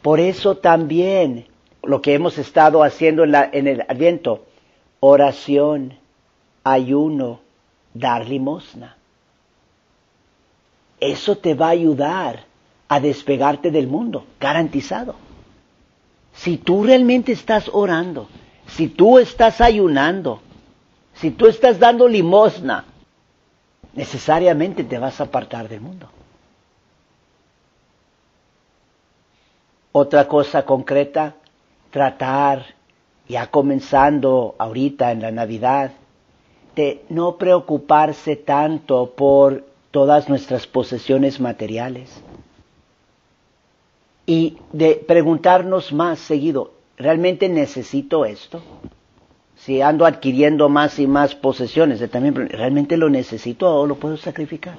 Por 0.02 0.20
eso 0.20 0.58
también 0.58 1.48
lo 1.84 2.02
que 2.02 2.14
hemos 2.14 2.38
estado 2.38 2.84
haciendo 2.84 3.24
en, 3.24 3.32
la, 3.32 3.50
en 3.52 3.68
el 3.68 3.82
Adviento, 3.82 4.46
oración, 5.00 5.94
ayuno, 6.64 7.42
dar 7.94 8.28
limosna. 8.28 8.98
Eso 11.00 11.38
te 11.38 11.54
va 11.54 11.68
a 11.68 11.72
ayudar 11.72 12.46
a 12.88 13.00
despegarte 13.00 13.72
del 13.72 13.88
mundo, 13.88 14.26
garantizado. 14.40 15.16
Si 16.34 16.58
tú 16.58 16.84
realmente 16.84 17.32
estás 17.32 17.70
orando, 17.72 18.28
si 18.68 18.88
tú 18.88 19.20
estás 19.20 19.62
ayunando, 19.62 20.42
si 21.14 21.32
tú 21.32 21.48
estás 21.48 21.80
dando 21.80 22.08
limosna, 22.08 22.86
necesariamente 23.96 24.84
te 24.84 25.00
vas 25.00 25.20
a 25.20 25.26
apartar 25.26 25.68
del 25.70 25.82
mundo. 25.82 26.10
Otra 29.92 30.28
cosa 30.28 30.66
concreta, 30.66 31.36
tratar, 31.92 32.66
ya 33.28 33.48
comenzando 33.50 34.56
ahorita 34.58 35.12
en 35.12 35.22
la 35.22 35.32
Navidad, 35.32 35.92
de 36.76 37.06
no 37.10 37.38
preocuparse 37.38 38.36
tanto 38.36 39.12
por 39.16 39.64
todas 39.92 40.28
nuestras 40.28 40.68
posesiones 40.68 41.40
materiales. 41.40 42.22
y 44.26 44.58
de 44.72 44.96
preguntarnos 44.96 45.94
más 45.94 46.20
seguido, 46.20 46.72
¿realmente 46.98 47.48
necesito 47.50 48.26
esto? 48.26 48.62
Si 49.66 49.82
ando 49.82 50.06
adquiriendo 50.06 50.70
más 50.70 51.00
y 51.00 51.08
más 51.08 51.34
posesiones, 51.34 52.08
también, 52.12 52.36
¿realmente 52.50 52.98
lo 52.98 53.10
necesito 53.10 53.76
o 53.76 53.88
lo 53.88 53.96
puedo 53.96 54.16
sacrificar? 54.16 54.78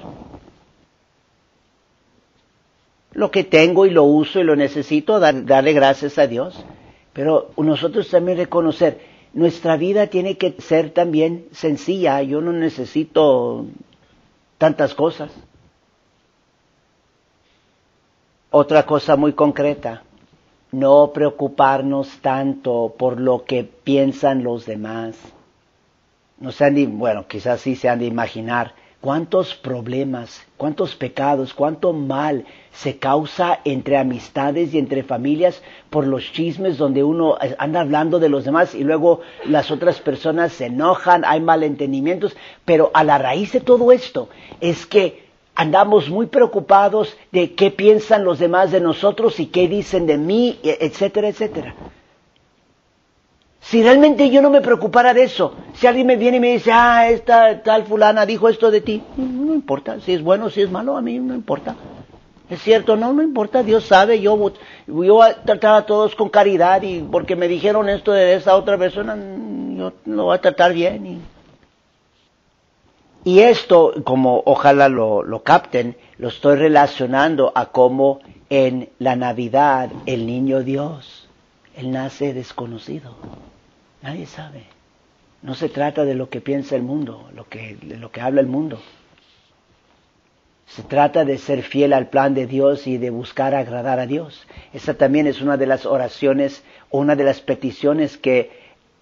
Lo 3.11 3.29
que 3.29 3.43
tengo 3.43 3.85
y 3.85 3.89
lo 3.89 4.03
uso 4.05 4.39
y 4.39 4.45
lo 4.45 4.55
necesito, 4.55 5.19
darle 5.19 5.73
gracias 5.73 6.17
a 6.17 6.25
Dios. 6.25 6.63
Pero 7.11 7.49
nosotros 7.57 8.09
también 8.09 8.37
reconocer, 8.37 9.01
nuestra 9.33 9.75
vida 9.75 10.07
tiene 10.07 10.37
que 10.37 10.55
ser 10.61 10.91
también 10.91 11.47
sencilla. 11.51 12.21
Yo 12.21 12.39
no 12.39 12.53
necesito 12.53 13.65
tantas 14.57 14.93
cosas. 14.93 15.31
Otra 18.51 18.85
cosa 18.85 19.17
muy 19.17 19.33
concreta, 19.33 20.03
no 20.71 21.11
preocuparnos 21.13 22.09
tanto 22.21 22.95
por 22.97 23.19
lo 23.19 23.45
que 23.45 23.63
piensan 23.63 24.43
los 24.43 24.65
demás. 24.65 25.17
No 26.39 26.51
se 26.51 26.65
han 26.65 26.75
de, 26.75 26.87
bueno, 26.87 27.27
quizás 27.27 27.61
sí 27.61 27.75
se 27.75 27.89
han 27.89 27.99
de 27.99 28.05
imaginar 28.05 28.73
cuántos 29.01 29.55
problemas, 29.55 30.45
cuántos 30.57 30.95
pecados, 30.95 31.53
cuánto 31.53 31.93
mal 31.93 32.45
se 32.71 32.97
causa 32.97 33.59
entre 33.63 33.97
amistades 33.97 34.73
y 34.73 34.79
entre 34.79 35.03
familias 35.03 35.61
por 35.89 36.05
los 36.05 36.31
chismes 36.31 36.77
donde 36.77 37.03
uno 37.03 37.37
anda 37.57 37.81
hablando 37.81 38.19
de 38.19 38.29
los 38.29 38.45
demás 38.45 38.75
y 38.75 38.83
luego 38.83 39.21
las 39.45 39.71
otras 39.71 39.99
personas 39.99 40.51
se 40.53 40.65
enojan, 40.65 41.23
hay 41.25 41.41
malentendimientos, 41.41 42.35
pero 42.65 42.91
a 42.93 43.03
la 43.03 43.17
raíz 43.17 43.51
de 43.53 43.61
todo 43.61 43.91
esto 43.91 44.29
es 44.61 44.85
que 44.85 45.26
andamos 45.57 46.07
muy 46.07 46.27
preocupados 46.27 47.17
de 47.31 47.55
qué 47.55 47.71
piensan 47.71 48.23
los 48.23 48.37
demás 48.37 48.69
de 48.71 48.79
nosotros 48.79 49.39
y 49.39 49.47
qué 49.47 49.67
dicen 49.67 50.05
de 50.05 50.17
mí, 50.17 50.59
e, 50.63 50.77
etcétera, 50.81 51.29
etcétera. 51.29 51.73
Si 53.59 53.81
realmente 53.81 54.29
yo 54.29 54.43
no 54.43 54.51
me 54.51 54.61
preocupara 54.61 55.15
de 55.15 55.23
eso, 55.23 55.55
si 55.73 55.87
alguien 55.87 56.05
me 56.05 56.15
viene 56.15 56.37
y 56.37 56.39
me 56.39 56.51
dice, 56.53 56.71
ah, 56.71 57.09
esta 57.09 57.63
tal 57.63 57.85
fulana 57.85 58.27
dijo 58.27 58.47
esto 58.47 58.69
de 58.69 58.81
ti, 58.81 59.01
no 59.17 59.55
importa, 59.55 59.99
si 59.99 60.13
es 60.13 60.21
bueno, 60.21 60.51
si 60.51 60.61
es 60.61 60.69
malo, 60.69 60.95
a 60.95 61.01
mí 61.01 61.17
no 61.17 61.33
importa. 61.33 61.75
Es 62.51 62.61
cierto, 62.61 62.95
no, 62.95 63.11
no 63.11 63.23
importa, 63.23 63.63
Dios 63.63 63.83
sabe, 63.83 64.21
yo, 64.21 64.53
yo 64.85 64.93
voy 64.93 65.27
a 65.27 65.41
tratar 65.41 65.73
a 65.73 65.85
todos 65.87 66.15
con 66.15 66.29
caridad 66.29 66.83
y 66.83 67.01
porque 67.01 67.35
me 67.35 67.47
dijeron 67.47 67.89
esto 67.89 68.11
de 68.11 68.35
esa 68.35 68.55
otra 68.55 68.77
persona, 68.77 69.17
yo 69.75 69.91
lo 70.05 70.25
voy 70.25 70.35
a 70.35 70.41
tratar 70.41 70.71
bien. 70.71 71.05
Y, 71.05 71.19
y 73.23 73.39
esto, 73.39 73.93
como 74.03 74.41
ojalá 74.45 74.89
lo, 74.89 75.23
lo 75.23 75.43
capten, 75.43 75.95
lo 76.17 76.29
estoy 76.29 76.55
relacionando 76.55 77.51
a 77.55 77.67
cómo 77.67 78.19
en 78.49 78.89
la 78.99 79.15
Navidad 79.15 79.89
el 80.05 80.25
niño 80.25 80.63
Dios, 80.63 81.27
él 81.75 81.91
nace 81.91 82.33
desconocido. 82.33 83.15
Nadie 84.01 84.25
sabe. 84.25 84.63
No 85.41 85.55
se 85.55 85.69
trata 85.69 86.05
de 86.05 86.15
lo 86.15 86.29
que 86.29 86.41
piensa 86.41 86.75
el 86.75 86.83
mundo, 86.83 87.29
lo 87.35 87.47
que, 87.47 87.77
de 87.81 87.97
lo 87.97 88.11
que 88.11 88.21
habla 88.21 88.41
el 88.41 88.47
mundo. 88.47 88.79
Se 90.67 90.83
trata 90.83 91.23
de 91.23 91.37
ser 91.37 91.63
fiel 91.63 91.93
al 91.93 92.07
plan 92.07 92.33
de 92.33 92.45
Dios 92.45 92.87
y 92.87 92.97
de 92.97 93.09
buscar 93.09 93.55
agradar 93.55 93.99
a 93.99 94.05
Dios. 94.05 94.47
Esa 94.73 94.95
también 94.95 95.27
es 95.27 95.41
una 95.41 95.55
de 95.55 95.65
las 95.65 95.85
oraciones 95.85 96.63
una 96.89 97.15
de 97.15 97.23
las 97.23 97.41
peticiones 97.41 98.17
que 98.17 98.51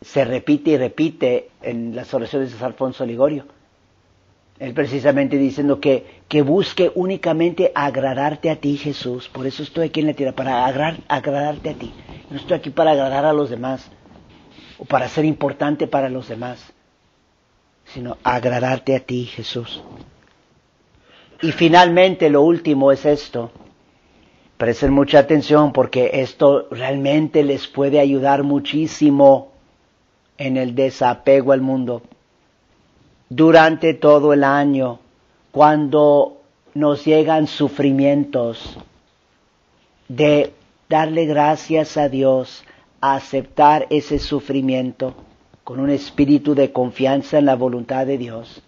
se 0.01 0.25
repite 0.25 0.71
y 0.71 0.77
repite 0.77 1.49
en 1.61 1.95
las 1.95 2.13
oraciones 2.13 2.51
de 2.51 2.57
San 2.57 2.67
Alfonso 2.67 3.05
Ligorio. 3.05 3.45
Él 4.57 4.73
precisamente 4.73 5.37
diciendo 5.37 5.81
que, 5.81 6.21
que 6.29 6.41
busque 6.41 6.91
únicamente 6.95 7.71
agradarte 7.75 8.49
a 8.49 8.55
ti, 8.55 8.77
Jesús. 8.77 9.27
Por 9.27 9.45
eso 9.45 9.63
estoy 9.63 9.87
aquí 9.87 9.99
en 9.99 10.07
la 10.07 10.13
tierra, 10.13 10.31
para 10.31 10.65
agradarte 10.65 11.69
a 11.69 11.73
ti. 11.73 11.93
No 12.29 12.37
estoy 12.37 12.57
aquí 12.57 12.69
para 12.69 12.91
agradar 12.91 13.25
a 13.25 13.33
los 13.33 13.49
demás 13.49 13.91
o 14.77 14.85
para 14.85 15.09
ser 15.09 15.25
importante 15.25 15.87
para 15.87 16.09
los 16.09 16.29
demás, 16.29 16.73
sino 17.85 18.17
agradarte 18.23 18.95
a 18.95 18.99
ti, 18.99 19.25
Jesús. 19.25 19.83
Y 21.41 21.51
finalmente 21.51 22.29
lo 22.29 22.41
último 22.41 22.91
es 22.91 23.05
esto. 23.05 23.51
Presten 24.57 24.93
mucha 24.93 25.19
atención 25.19 25.73
porque 25.73 26.11
esto 26.13 26.67
realmente 26.71 27.43
les 27.43 27.67
puede 27.67 27.99
ayudar 27.99 28.43
muchísimo 28.43 29.51
en 30.37 30.55
el 30.55 30.75
desapego 30.75 31.51
al 31.51 31.61
mundo. 31.61 32.03
Durante 33.29 33.93
todo 33.93 34.33
el 34.33 34.43
año, 34.43 34.99
cuando 35.51 36.41
nos 36.73 37.05
llegan 37.05 37.47
sufrimientos, 37.47 38.77
de 40.07 40.53
darle 40.89 41.25
gracias 41.25 41.97
a 41.97 42.09
Dios, 42.09 42.63
a 43.01 43.15
aceptar 43.15 43.87
ese 43.89 44.19
sufrimiento 44.19 45.15
con 45.63 45.79
un 45.79 45.89
espíritu 45.89 46.53
de 46.53 46.71
confianza 46.71 47.39
en 47.39 47.45
la 47.45 47.55
voluntad 47.55 48.05
de 48.05 48.17
Dios 48.17 48.61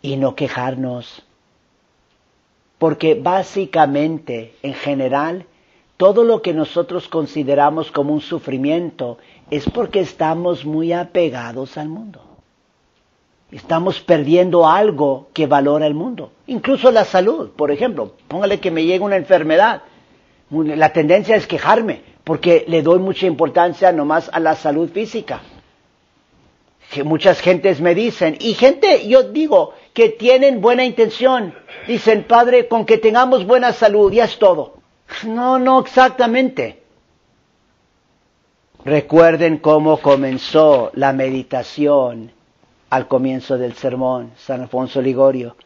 y 0.00 0.16
no 0.16 0.34
quejarnos 0.34 1.22
porque 2.80 3.14
básicamente, 3.14 4.54
en 4.62 4.72
general, 4.72 5.44
todo 5.98 6.24
lo 6.24 6.40
que 6.40 6.54
nosotros 6.54 7.08
consideramos 7.08 7.90
como 7.90 8.14
un 8.14 8.22
sufrimiento 8.22 9.18
es 9.50 9.68
porque 9.68 10.00
estamos 10.00 10.64
muy 10.64 10.94
apegados 10.94 11.76
al 11.76 11.90
mundo. 11.90 12.29
Estamos 13.52 14.00
perdiendo 14.00 14.68
algo 14.68 15.28
que 15.32 15.46
valora 15.46 15.86
el 15.86 15.94
mundo. 15.94 16.32
Incluso 16.46 16.90
la 16.92 17.04
salud, 17.04 17.50
por 17.50 17.70
ejemplo. 17.70 18.14
Póngale 18.28 18.60
que 18.60 18.70
me 18.70 18.84
llegue 18.84 19.04
una 19.04 19.16
enfermedad. 19.16 19.82
La 20.50 20.92
tendencia 20.92 21.36
es 21.36 21.46
quejarme 21.46 22.02
porque 22.22 22.64
le 22.68 22.82
doy 22.82 23.00
mucha 23.00 23.26
importancia 23.26 23.90
nomás 23.92 24.30
a 24.32 24.38
la 24.38 24.54
salud 24.54 24.88
física. 24.90 25.40
Que 26.92 27.02
muchas 27.02 27.40
gentes 27.40 27.80
me 27.80 27.94
dicen, 27.94 28.36
y 28.40 28.54
gente, 28.54 29.06
yo 29.08 29.24
digo, 29.24 29.74
que 29.94 30.10
tienen 30.10 30.60
buena 30.60 30.84
intención. 30.84 31.54
Dicen, 31.86 32.24
Padre, 32.24 32.68
con 32.68 32.84
que 32.84 32.98
tengamos 32.98 33.46
buena 33.46 33.72
salud, 33.72 34.12
ya 34.12 34.24
es 34.24 34.38
todo. 34.38 34.74
No, 35.26 35.58
no 35.58 35.80
exactamente. 35.80 36.82
Recuerden 38.84 39.58
cómo 39.58 39.98
comenzó 39.98 40.90
la 40.94 41.12
meditación 41.12 42.32
al 42.90 43.06
comienzo 43.06 43.56
del 43.56 43.74
sermón, 43.74 44.32
San 44.36 44.60
Alfonso 44.60 45.00
Ligorio. 45.00 45.56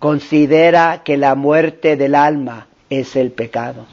Considera 0.00 1.02
que 1.04 1.16
la 1.16 1.34
muerte 1.36 1.96
del 1.96 2.14
alma 2.14 2.66
es 2.90 3.16
el 3.16 3.30
pecado. 3.30 3.86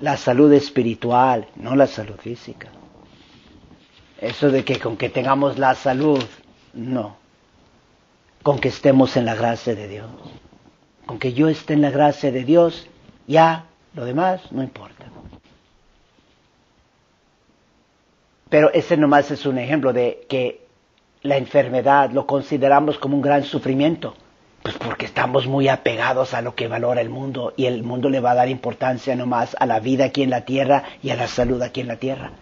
La 0.00 0.16
salud 0.16 0.52
espiritual, 0.52 1.48
no 1.56 1.74
la 1.74 1.86
salud 1.86 2.16
física. 2.16 2.68
Eso 4.20 4.50
de 4.50 4.64
que 4.64 4.78
con 4.78 4.96
que 4.96 5.08
tengamos 5.08 5.58
la 5.58 5.74
salud 5.74 6.22
no. 6.74 7.16
Con 8.42 8.58
que 8.58 8.68
estemos 8.68 9.16
en 9.16 9.24
la 9.24 9.34
gracia 9.34 9.74
de 9.74 9.88
Dios. 9.88 10.10
Con 11.06 11.18
que 11.18 11.32
yo 11.32 11.48
esté 11.48 11.72
en 11.72 11.82
la 11.82 11.90
gracia 11.90 12.30
de 12.30 12.44
Dios, 12.44 12.86
ya 13.26 13.64
lo 13.94 14.04
demás 14.04 14.52
no 14.52 14.62
importa. 14.62 15.06
Pero 18.48 18.72
ese 18.72 18.96
nomás 18.96 19.30
es 19.30 19.44
un 19.46 19.58
ejemplo 19.58 19.92
de 19.92 20.26
que 20.28 20.66
la 21.22 21.36
enfermedad 21.36 22.10
lo 22.10 22.26
consideramos 22.26 22.98
como 22.98 23.16
un 23.16 23.22
gran 23.22 23.44
sufrimiento. 23.44 24.14
Pues 24.62 24.76
porque 24.76 25.06
estamos 25.06 25.46
muy 25.46 25.68
apegados 25.68 26.34
a 26.34 26.42
lo 26.42 26.54
que 26.54 26.68
valora 26.68 27.00
el 27.00 27.10
mundo 27.10 27.52
y 27.56 27.66
el 27.66 27.82
mundo 27.82 28.10
le 28.10 28.20
va 28.20 28.32
a 28.32 28.36
dar 28.36 28.48
importancia 28.48 29.14
nomás 29.14 29.56
a 29.58 29.66
la 29.66 29.80
vida 29.80 30.06
aquí 30.06 30.22
en 30.22 30.30
la 30.30 30.44
tierra 30.44 30.84
y 31.02 31.10
a 31.10 31.16
la 31.16 31.28
salud 31.28 31.62
aquí 31.62 31.80
en 31.80 31.88
la 31.88 31.96
tierra. 31.96 32.32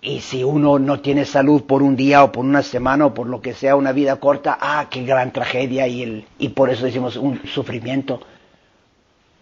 Y 0.00 0.20
si 0.20 0.42
uno 0.42 0.80
no 0.80 1.00
tiene 1.00 1.24
salud 1.24 1.62
por 1.62 1.80
un 1.80 1.94
día 1.94 2.24
o 2.24 2.32
por 2.32 2.44
una 2.44 2.62
semana 2.62 3.06
o 3.06 3.14
por 3.14 3.28
lo 3.28 3.40
que 3.40 3.54
sea, 3.54 3.76
una 3.76 3.92
vida 3.92 4.16
corta, 4.16 4.58
ah, 4.60 4.88
qué 4.90 5.04
gran 5.04 5.32
tragedia 5.32 5.86
y, 5.86 6.02
el, 6.02 6.24
y 6.38 6.48
por 6.48 6.70
eso 6.70 6.86
decimos 6.86 7.16
un 7.16 7.40
sufrimiento. 7.46 8.20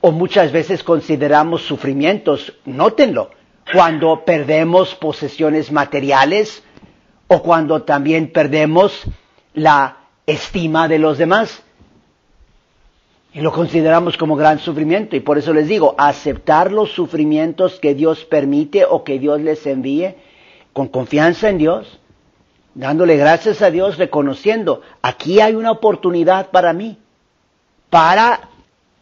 O 0.03 0.13
muchas 0.13 0.53
veces 0.53 0.85
consideramos 0.85 1.63
sufrimientos, 1.63 2.53
nótenlo, 2.67 3.31
cuando 3.73 4.25
perdemos 4.25 4.95
posesiones 4.95 5.71
materiales 5.73 6.63
o 7.29 7.43
cuando 7.43 7.83
también 7.83 8.33
perdemos 8.33 9.05
la 9.55 9.97
estima 10.27 10.89
de 10.89 10.99
los 10.99 11.19
demás. 11.19 11.63
Y 13.33 13.41
lo 13.41 13.53
consideramos 13.53 14.17
como 14.17 14.35
gran 14.35 14.59
sufrimiento. 14.59 15.15
Y 15.15 15.21
por 15.21 15.39
eso 15.39 15.53
les 15.53 15.69
digo, 15.69 15.95
aceptar 15.99 16.73
los 16.73 16.91
sufrimientos 16.91 17.79
que 17.79 17.95
Dios 17.95 18.25
permite 18.25 18.85
o 18.85 19.05
que 19.05 19.19
Dios 19.19 19.41
les 19.41 19.65
envíe 19.67 20.17
con 20.73 20.89
confianza 20.89 21.49
en 21.49 21.59
Dios, 21.59 22.01
dándole 22.75 23.17
gracias 23.17 23.63
a 23.63 23.71
Dios, 23.71 23.99
reconociendo, 23.99 24.83
aquí 25.03 25.41
hay 25.41 25.55
una 25.55 25.73
oportunidad 25.73 26.51
para 26.51 26.73
mí, 26.73 26.99
para 27.89 28.50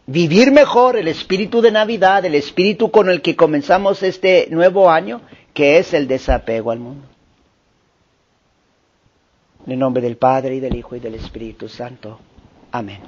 vivir 0.08 0.50
mejor 0.52 0.96
el 0.96 1.06
espíritu 1.06 1.60
de 1.60 1.70
Navidad, 1.70 2.24
el 2.24 2.34
espíritu 2.34 2.90
con 2.90 3.10
el 3.10 3.20
que 3.20 3.36
comenzamos 3.36 4.02
este 4.02 4.48
nuevo 4.50 4.90
año, 4.90 5.20
que 5.52 5.78
es 5.78 5.92
el 5.92 6.08
desapego 6.08 6.70
al 6.70 6.78
mundo. 6.80 7.06
En 9.66 9.72
el 9.72 9.78
nombre 9.78 10.02
del 10.02 10.16
Padre 10.16 10.56
y 10.56 10.60
del 10.60 10.76
Hijo 10.76 10.96
y 10.96 11.00
del 11.00 11.14
Espíritu 11.14 11.68
Santo. 11.68 12.18
Amén. 12.72 13.00